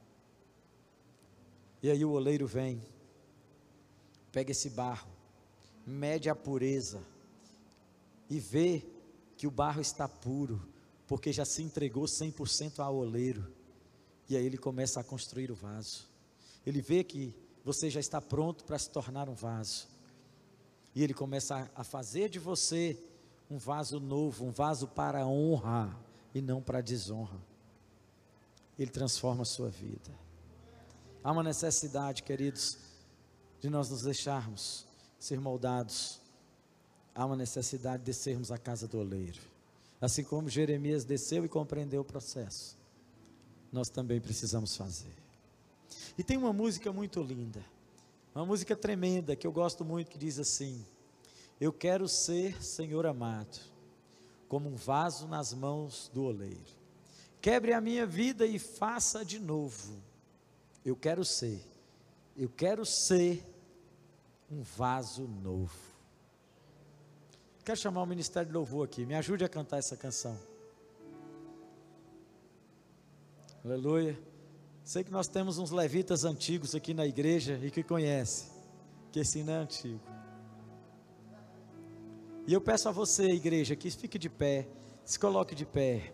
E 1.82 1.90
aí 1.90 2.06
o 2.06 2.12
oleiro 2.12 2.46
vem, 2.46 2.82
pega 4.32 4.52
esse 4.52 4.70
barro, 4.70 5.10
mede 5.86 6.30
a 6.30 6.36
pureza 6.36 7.02
e 8.30 8.40
vê 8.40 8.84
que 9.36 9.48
o 9.48 9.52
barro 9.52 9.82
está 9.82 10.08
puro, 10.08 10.62
porque 11.08 11.34
já 11.34 11.44
se 11.44 11.64
entregou 11.64 12.04
100% 12.06 12.80
ao 12.80 12.96
oleiro. 12.96 13.52
E 14.30 14.38
aí 14.38 14.46
ele 14.46 14.58
começa 14.58 15.00
a 15.00 15.04
construir 15.04 15.52
o 15.52 15.56
vaso. 15.56 16.08
Ele 16.66 16.82
vê 16.82 17.04
que 17.04 17.36
você 17.66 17.90
já 17.90 18.00
está 18.00 18.22
pronto 18.22 18.64
para 18.64 18.78
se 18.78 18.90
tornar 18.90 19.28
um 19.28 19.34
vaso. 19.34 19.88
E 20.94 21.04
ele 21.04 21.14
começa 21.14 21.70
a 21.76 21.84
fazer 21.84 22.30
de 22.30 22.40
você 22.40 22.98
um 23.50 23.58
vaso 23.58 24.00
novo, 24.00 24.46
um 24.46 24.52
vaso 24.52 24.88
para 24.88 25.26
honra 25.26 25.98
e 26.34 26.42
não 26.42 26.62
para 26.62 26.80
desonra. 26.80 27.38
Ele 28.78 28.92
transforma 28.92 29.42
a 29.42 29.46
sua 29.46 29.70
vida. 29.70 30.12
Há 31.24 31.32
uma 31.32 31.44
necessidade, 31.44 32.24
queridos, 32.24 32.78
de 33.60 33.70
nós 33.70 33.90
nos 33.90 34.02
deixarmos 34.02 34.88
ser 35.20 35.40
moldados. 35.40 36.20
Há 37.14 37.26
uma 37.26 37.36
necessidade 37.36 38.00
de 38.00 38.06
descermos 38.06 38.52
à 38.52 38.58
casa 38.58 38.88
do 38.88 38.98
oleiro. 38.98 39.40
Assim 40.00 40.24
como 40.24 40.50
Jeremias 40.50 41.04
desceu 41.06 41.46
e 41.46 41.50
compreendeu 41.50 42.02
o 42.02 42.06
processo, 42.06 42.76
nós 43.72 43.88
também 43.88 44.20
precisamos 44.20 44.76
fazer. 44.76 45.14
E 46.18 46.24
tem 46.24 46.38
uma 46.38 46.52
música 46.52 46.92
muito 46.92 47.22
linda, 47.22 47.64
uma 48.34 48.46
música 48.46 48.76
tremenda 48.76 49.36
que 49.36 49.46
eu 49.46 49.52
gosto 49.52 49.86
muito, 49.86 50.10
que 50.10 50.18
diz 50.18 50.40
assim: 50.40 50.84
Eu 51.60 51.72
quero 51.72 52.08
ser, 52.08 52.64
Senhor 52.64 53.06
amado, 53.06 53.60
como 54.48 54.70
um 54.70 54.76
vaso 54.76 55.28
nas 55.28 55.54
mãos 55.54 56.10
do 56.12 56.24
oleiro. 56.24 56.82
Quebre 57.40 57.74
a 57.74 57.82
minha 57.82 58.08
vida 58.08 58.44
e 58.44 58.58
faça 58.58 59.24
de 59.24 59.38
novo 59.38 60.02
eu 60.84 60.96
quero 60.96 61.24
ser, 61.24 61.62
eu 62.36 62.50
quero 62.50 62.86
ser 62.86 63.44
um 64.50 64.62
vaso 64.62 65.28
novo. 65.28 65.92
Quero 67.64 67.80
chamar 67.80 68.02
o 68.02 68.06
Ministério 68.06 68.48
de 68.48 68.54
Louvor 68.54 68.86
aqui, 68.86 69.06
me 69.06 69.16
ajude 69.16 69.46
a 69.46 69.50
cantar 69.50 69.78
essa 69.78 69.96
canção. 69.96 70.38
Aleluia. 73.64 74.18
Sei 74.84 75.04
que 75.04 75.12
nós 75.12 75.28
temos 75.28 75.60
uns 75.60 75.70
levitas 75.70 76.26
antigos 76.26 76.74
aqui 76.74 76.94
na 76.94 77.06
igreja 77.06 77.60
e 77.62 77.70
que 77.70 77.84
conhece, 77.84 78.52
que 79.12 79.20
esse 79.20 79.44
não 79.44 79.54
é 79.54 79.58
antigo. 79.58 80.02
E 82.48 82.54
eu 82.54 82.60
peço 82.60 82.90
a 82.90 82.92
você, 82.92 83.26
igreja, 83.26 83.76
que 83.76 83.92
fique 83.92 84.18
de 84.18 84.30
pé, 84.30 84.68
se 85.06 85.20
coloque 85.20 85.54
de 85.54 85.66
pé. 85.66 86.12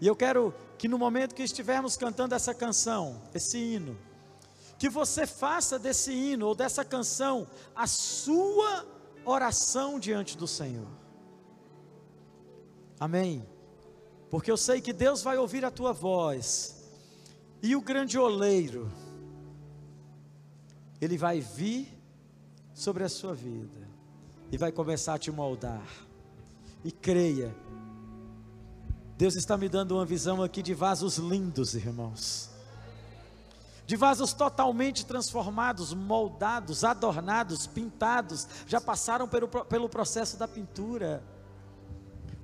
E 0.00 0.06
eu 0.06 0.14
quero 0.14 0.54
que 0.76 0.86
no 0.86 0.98
momento 0.98 1.34
que 1.34 1.42
estivermos 1.42 1.96
cantando 1.96 2.34
essa 2.34 2.54
canção, 2.54 3.20
esse 3.34 3.58
hino, 3.58 3.98
que 4.78 4.88
você 4.88 5.26
faça 5.26 5.78
desse 5.78 6.12
hino 6.12 6.46
ou 6.46 6.54
dessa 6.54 6.84
canção 6.84 7.48
a 7.74 7.86
sua 7.86 8.86
oração 9.24 9.98
diante 9.98 10.36
do 10.36 10.46
Senhor. 10.46 10.86
Amém. 13.00 13.44
Porque 14.30 14.50
eu 14.50 14.56
sei 14.56 14.80
que 14.80 14.92
Deus 14.92 15.22
vai 15.22 15.36
ouvir 15.36 15.64
a 15.64 15.70
tua 15.70 15.92
voz. 15.92 16.76
E 17.60 17.74
o 17.74 17.80
grande 17.80 18.16
oleiro, 18.16 18.90
ele 21.00 21.16
vai 21.16 21.40
vir 21.40 21.88
sobre 22.72 23.02
a 23.02 23.08
sua 23.08 23.34
vida 23.34 23.88
e 24.52 24.56
vai 24.56 24.70
começar 24.70 25.14
a 25.14 25.18
te 25.18 25.32
moldar. 25.32 25.86
E 26.84 26.92
creia 26.92 27.54
Deus 29.18 29.34
está 29.34 29.56
me 29.56 29.68
dando 29.68 29.96
uma 29.96 30.04
visão 30.04 30.44
aqui 30.44 30.62
de 30.62 30.72
vasos 30.72 31.16
lindos, 31.16 31.74
irmãos. 31.74 32.48
De 33.84 33.96
vasos 33.96 34.32
totalmente 34.32 35.04
transformados, 35.04 35.92
moldados, 35.92 36.84
adornados, 36.84 37.66
pintados, 37.66 38.46
já 38.64 38.80
passaram 38.80 39.26
pelo, 39.26 39.48
pelo 39.48 39.88
processo 39.88 40.36
da 40.36 40.46
pintura. 40.46 41.20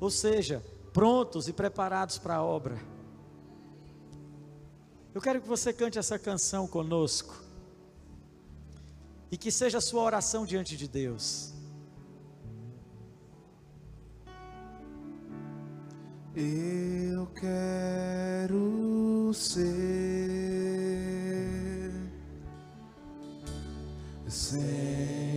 Ou 0.00 0.10
seja, 0.10 0.64
prontos 0.92 1.46
e 1.46 1.52
preparados 1.52 2.18
para 2.18 2.34
a 2.34 2.42
obra. 2.42 2.76
Eu 5.14 5.20
quero 5.20 5.40
que 5.40 5.46
você 5.46 5.72
cante 5.72 5.96
essa 5.96 6.18
canção 6.18 6.66
conosco. 6.66 7.40
E 9.30 9.36
que 9.36 9.52
seja 9.52 9.78
a 9.78 9.80
sua 9.80 10.02
oração 10.02 10.44
diante 10.44 10.76
de 10.76 10.88
Deus. 10.88 11.53
Eu 16.36 17.28
quero 17.28 19.30
ser. 19.32 19.64
Senhor 24.26 25.33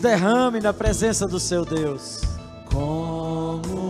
derrame 0.00 0.60
na 0.60 0.72
presença 0.72 1.26
do 1.26 1.38
seu 1.38 1.64
Deus. 1.64 2.22
Como 2.72 3.89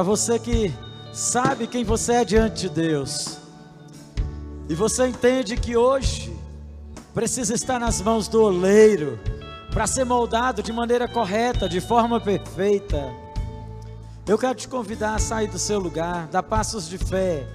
Para 0.00 0.06
você 0.06 0.38
que 0.38 0.72
sabe 1.12 1.66
quem 1.66 1.84
você 1.84 2.12
é 2.14 2.24
diante 2.24 2.62
de 2.62 2.68
Deus, 2.70 3.36
e 4.66 4.74
você 4.74 5.06
entende 5.06 5.58
que 5.58 5.76
hoje 5.76 6.34
precisa 7.12 7.54
estar 7.54 7.78
nas 7.78 8.00
mãos 8.00 8.26
do 8.26 8.42
oleiro, 8.42 9.20
para 9.70 9.86
ser 9.86 10.06
moldado 10.06 10.62
de 10.62 10.72
maneira 10.72 11.06
correta, 11.06 11.68
de 11.68 11.82
forma 11.82 12.18
perfeita. 12.18 13.12
Eu 14.26 14.38
quero 14.38 14.54
te 14.54 14.66
convidar 14.68 15.16
a 15.16 15.18
sair 15.18 15.48
do 15.48 15.58
seu 15.58 15.78
lugar, 15.78 16.28
dar 16.28 16.44
passos 16.44 16.88
de 16.88 16.96
fé 16.96 17.46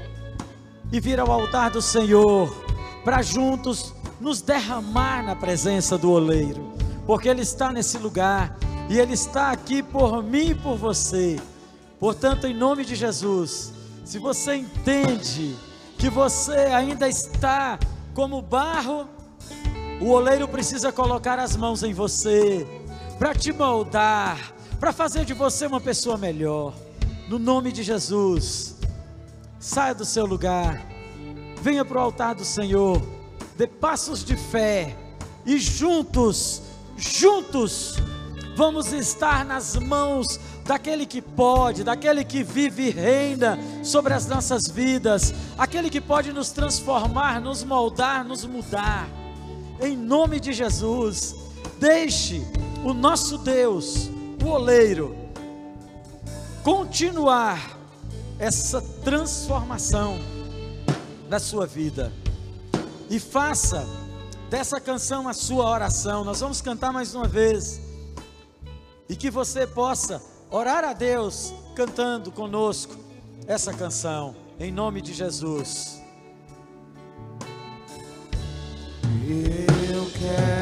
e 0.91 0.99
vir 0.99 1.19
ao 1.19 1.31
altar 1.31 1.71
do 1.71 1.81
Senhor, 1.81 2.55
para 3.03 3.23
juntos 3.23 3.91
nos 4.21 4.39
derramar 4.39 5.23
na 5.23 5.35
presença 5.35 5.97
do 5.97 6.11
oleiro, 6.11 6.75
porque 7.07 7.27
Ele 7.27 7.41
está 7.41 7.71
nesse 7.71 7.97
lugar 7.97 8.55
e 8.87 8.99
Ele 8.99 9.13
está 9.13 9.49
aqui 9.49 9.81
por 9.81 10.21
mim 10.21 10.51
e 10.51 10.55
por 10.55 10.77
você. 10.77 11.39
Portanto, 11.99 12.45
em 12.45 12.53
nome 12.53 12.83
de 12.83 12.95
Jesus, 12.95 13.73
se 14.03 14.19
você 14.19 14.55
entende 14.55 15.55
que 15.97 16.09
você 16.09 16.51
ainda 16.51 17.07
está 17.07 17.79
como 18.13 18.41
barro, 18.41 19.07
o 20.01 20.09
oleiro 20.09 20.47
precisa 20.47 20.91
colocar 20.91 21.39
as 21.39 21.55
mãos 21.55 21.81
em 21.83 21.93
você 21.93 22.67
para 23.17 23.33
te 23.33 23.51
moldar, 23.53 24.53
para 24.79 24.91
fazer 24.91 25.23
de 25.25 25.33
você 25.33 25.65
uma 25.65 25.79
pessoa 25.79 26.17
melhor. 26.17 26.73
No 27.29 27.39
nome 27.39 27.71
de 27.71 27.81
Jesus, 27.81 28.75
saia 29.57 29.95
do 29.95 30.05
seu 30.05 30.25
lugar, 30.25 30.85
venha 31.61 31.83
para 31.83 31.97
o 31.97 32.01
altar 32.01 32.35
do 32.35 32.45
Senhor, 32.45 33.01
dê 33.57 33.65
passos 33.65 34.23
de 34.23 34.35
fé 34.35 34.95
e 35.45 35.57
juntos, 35.57 36.61
juntos, 36.97 37.95
vamos 38.55 38.93
estar 38.93 39.45
nas 39.45 39.75
mãos 39.75 40.39
daquele 40.66 41.05
que 41.05 41.22
pode, 41.22 41.84
daquele 41.84 42.26
que 42.26 42.43
vive 42.43 42.88
e 42.88 42.89
reina 42.89 43.57
sobre 43.84 44.13
as 44.13 44.26
nossas 44.26 44.68
vidas, 44.68 45.34
aquele 45.57 45.89
que 45.89 46.01
pode 46.01 46.34
nos 46.34 46.51
transformar, 46.51 47.39
nos 47.39 47.63
moldar, 47.63 48.26
nos 48.26 48.43
mudar. 48.45 49.07
Em 49.80 49.95
nome 49.95 50.39
de 50.39 50.51
Jesus, 50.53 51.36
deixe 51.80 52.41
o 52.84 52.93
nosso 52.93 53.38
Deus, 53.38 54.09
o 54.43 54.47
oleiro, 54.47 55.16
continuar 56.63 57.78
essa 58.39 58.82
transformação 59.03 60.18
na 61.30 61.38
sua 61.38 61.68
vida. 61.68 62.11
E 63.07 63.20
faça 63.20 63.86
dessa 64.49 64.82
canção 64.82 65.28
a 65.28 65.34
sua 65.34 65.70
oração. 65.70 66.24
Nós 66.24 66.39
vamos 66.39 66.59
cantar 66.59 66.91
mais 66.91 67.13
uma 67.13 67.28
vez. 67.28 67.80
E 69.07 69.16
que 69.16 69.30
você 69.30 69.68
possa 69.68 70.20
orar 70.55 70.85
a 70.85 70.93
Deus 70.93 71.53
cantando 71.75 72.31
conosco 72.31 72.95
essa 73.45 73.73
canção, 73.73 74.33
em 74.57 74.71
nome 74.71 75.01
de 75.01 75.13
Jesus. 75.13 76.01
Eu 79.27 80.09
quero 80.17 80.54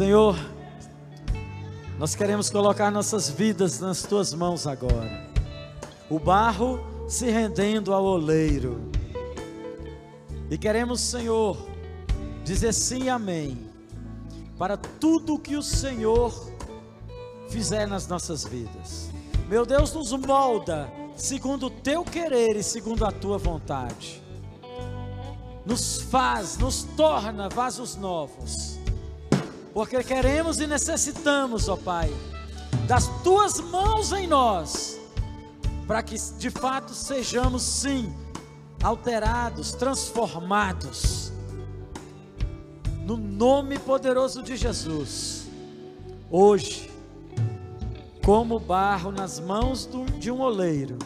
Senhor, 0.00 0.34
nós 1.98 2.14
queremos 2.14 2.48
colocar 2.48 2.90
nossas 2.90 3.28
vidas 3.28 3.80
nas 3.80 4.02
tuas 4.02 4.32
mãos 4.32 4.66
agora. 4.66 5.28
O 6.08 6.18
barro 6.18 6.80
se 7.06 7.30
rendendo 7.30 7.92
ao 7.92 8.02
oleiro. 8.02 8.90
E 10.50 10.56
queremos, 10.56 11.02
Senhor, 11.02 11.54
dizer 12.42 12.72
sim 12.72 13.02
e 13.02 13.08
amém 13.10 13.58
para 14.58 14.78
tudo 14.78 15.38
que 15.38 15.54
o 15.54 15.62
Senhor 15.62 16.50
fizer 17.50 17.86
nas 17.86 18.08
nossas 18.08 18.42
vidas. 18.42 19.10
Meu 19.50 19.66
Deus, 19.66 19.92
nos 19.92 20.12
molda 20.12 20.90
segundo 21.14 21.66
o 21.66 21.70
teu 21.70 22.04
querer 22.04 22.56
e 22.56 22.62
segundo 22.62 23.04
a 23.04 23.12
tua 23.12 23.36
vontade. 23.36 24.22
Nos 25.66 26.00
faz, 26.00 26.56
nos 26.56 26.84
torna 26.96 27.50
vasos 27.50 27.96
novos. 27.96 28.69
Porque 29.72 30.02
queremos 30.02 30.60
e 30.60 30.66
necessitamos, 30.66 31.68
ó 31.68 31.76
Pai, 31.76 32.12
das 32.86 33.06
tuas 33.22 33.60
mãos 33.60 34.12
em 34.12 34.26
nós, 34.26 34.98
para 35.86 36.02
que 36.02 36.16
de 36.38 36.50
fato 36.50 36.92
sejamos 36.92 37.62
sim 37.62 38.14
alterados, 38.82 39.72
transformados. 39.72 41.32
No 43.04 43.16
nome 43.16 43.78
poderoso 43.78 44.42
de 44.42 44.56
Jesus. 44.56 45.48
Hoje 46.30 46.90
como 48.24 48.58
barro 48.58 49.10
nas 49.10 49.40
mãos 49.40 49.88
de 50.18 50.30
um 50.30 50.40
oleiro, 50.40 50.98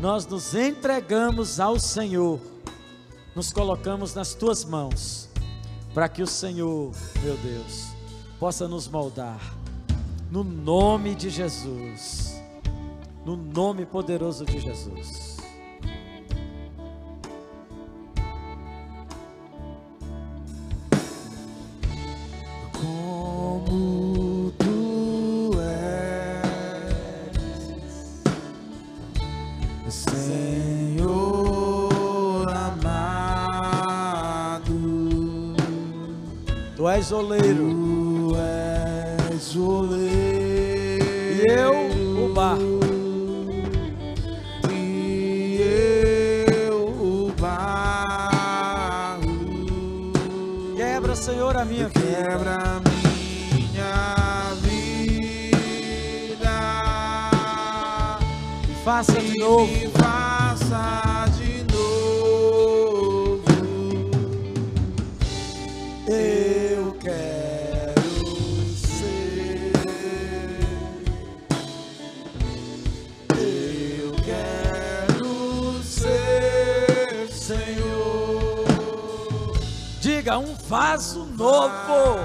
nós 0.00 0.26
nos 0.26 0.54
entregamos 0.54 1.60
ao 1.60 1.78
Senhor, 1.78 2.40
nos 3.34 3.52
colocamos 3.52 4.14
nas 4.14 4.34
tuas 4.34 4.64
mãos, 4.64 5.28
para 5.94 6.08
que 6.08 6.22
o 6.22 6.26
Senhor, 6.26 6.90
meu 7.22 7.36
Deus, 7.36 7.94
possa 8.40 8.66
nos 8.66 8.88
moldar, 8.88 9.40
no 10.28 10.42
nome 10.42 11.14
de 11.14 11.30
Jesus, 11.30 12.34
no 13.24 13.36
nome 13.36 13.86
poderoso 13.86 14.44
de 14.44 14.58
Jesus. 14.58 15.23
És 37.04 37.12
oleiro 37.12 37.83
Diga 80.24 80.38
um 80.38 80.54
vaso 80.70 81.26
novo. 81.36 82.16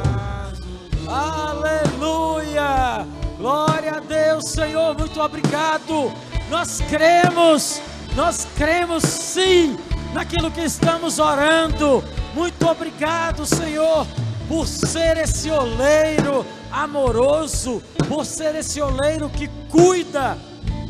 Aleluia! 1.05 3.05
Glória 3.37 3.97
a 3.97 3.99
Deus, 3.99 4.45
Senhor, 4.45 4.97
muito 4.97 5.19
obrigado. 5.19 6.09
Nós 6.49 6.79
cremos, 6.89 7.81
nós 8.15 8.47
cremos 8.55 9.03
sim 9.03 9.77
naquilo 10.13 10.49
que 10.49 10.61
estamos 10.61 11.19
orando. 11.19 12.01
Muito 12.33 12.65
obrigado, 12.65 13.45
Senhor, 13.45 14.07
por 14.47 14.65
ser 14.65 15.17
esse 15.17 15.51
oleiro 15.51 16.45
amoroso, 16.71 17.83
por 18.07 18.25
ser 18.25 18.55
esse 18.55 18.81
oleiro 18.81 19.29
que 19.29 19.49
cuida 19.69 20.37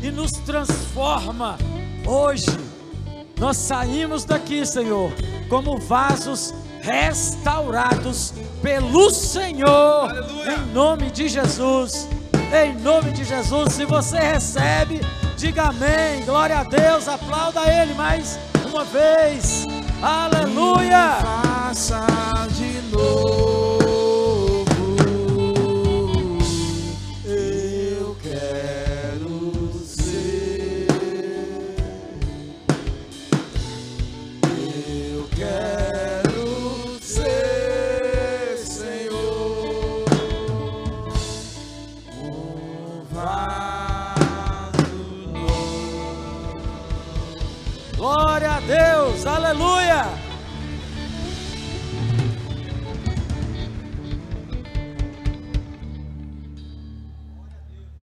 e 0.00 0.12
nos 0.12 0.30
transforma. 0.30 1.58
Hoje, 2.06 2.56
nós 3.36 3.56
saímos 3.56 4.24
daqui, 4.24 4.64
Senhor, 4.64 5.12
como 5.48 5.76
vasos 5.76 6.54
restaurados 6.80 8.32
pelo 8.62 9.10
Senhor, 9.10 10.10
em 10.46 10.72
nome 10.72 11.10
de 11.10 11.28
Jesus. 11.28 12.08
Em 12.52 12.74
nome 12.80 13.12
de 13.12 13.24
Jesus, 13.24 13.74
se 13.74 13.84
você 13.84 14.18
recebe, 14.18 15.00
diga 15.36 15.64
amém. 15.64 16.24
Glória 16.24 16.58
a 16.58 16.64
Deus, 16.64 17.06
aplauda 17.06 17.60
Ele 17.70 17.94
mais 17.94 18.38
uma 18.68 18.84
vez. 18.84 19.66
Aleluia! 20.02 21.18
Faça 21.20 22.06
de 22.56 22.82
novo. 22.90 23.29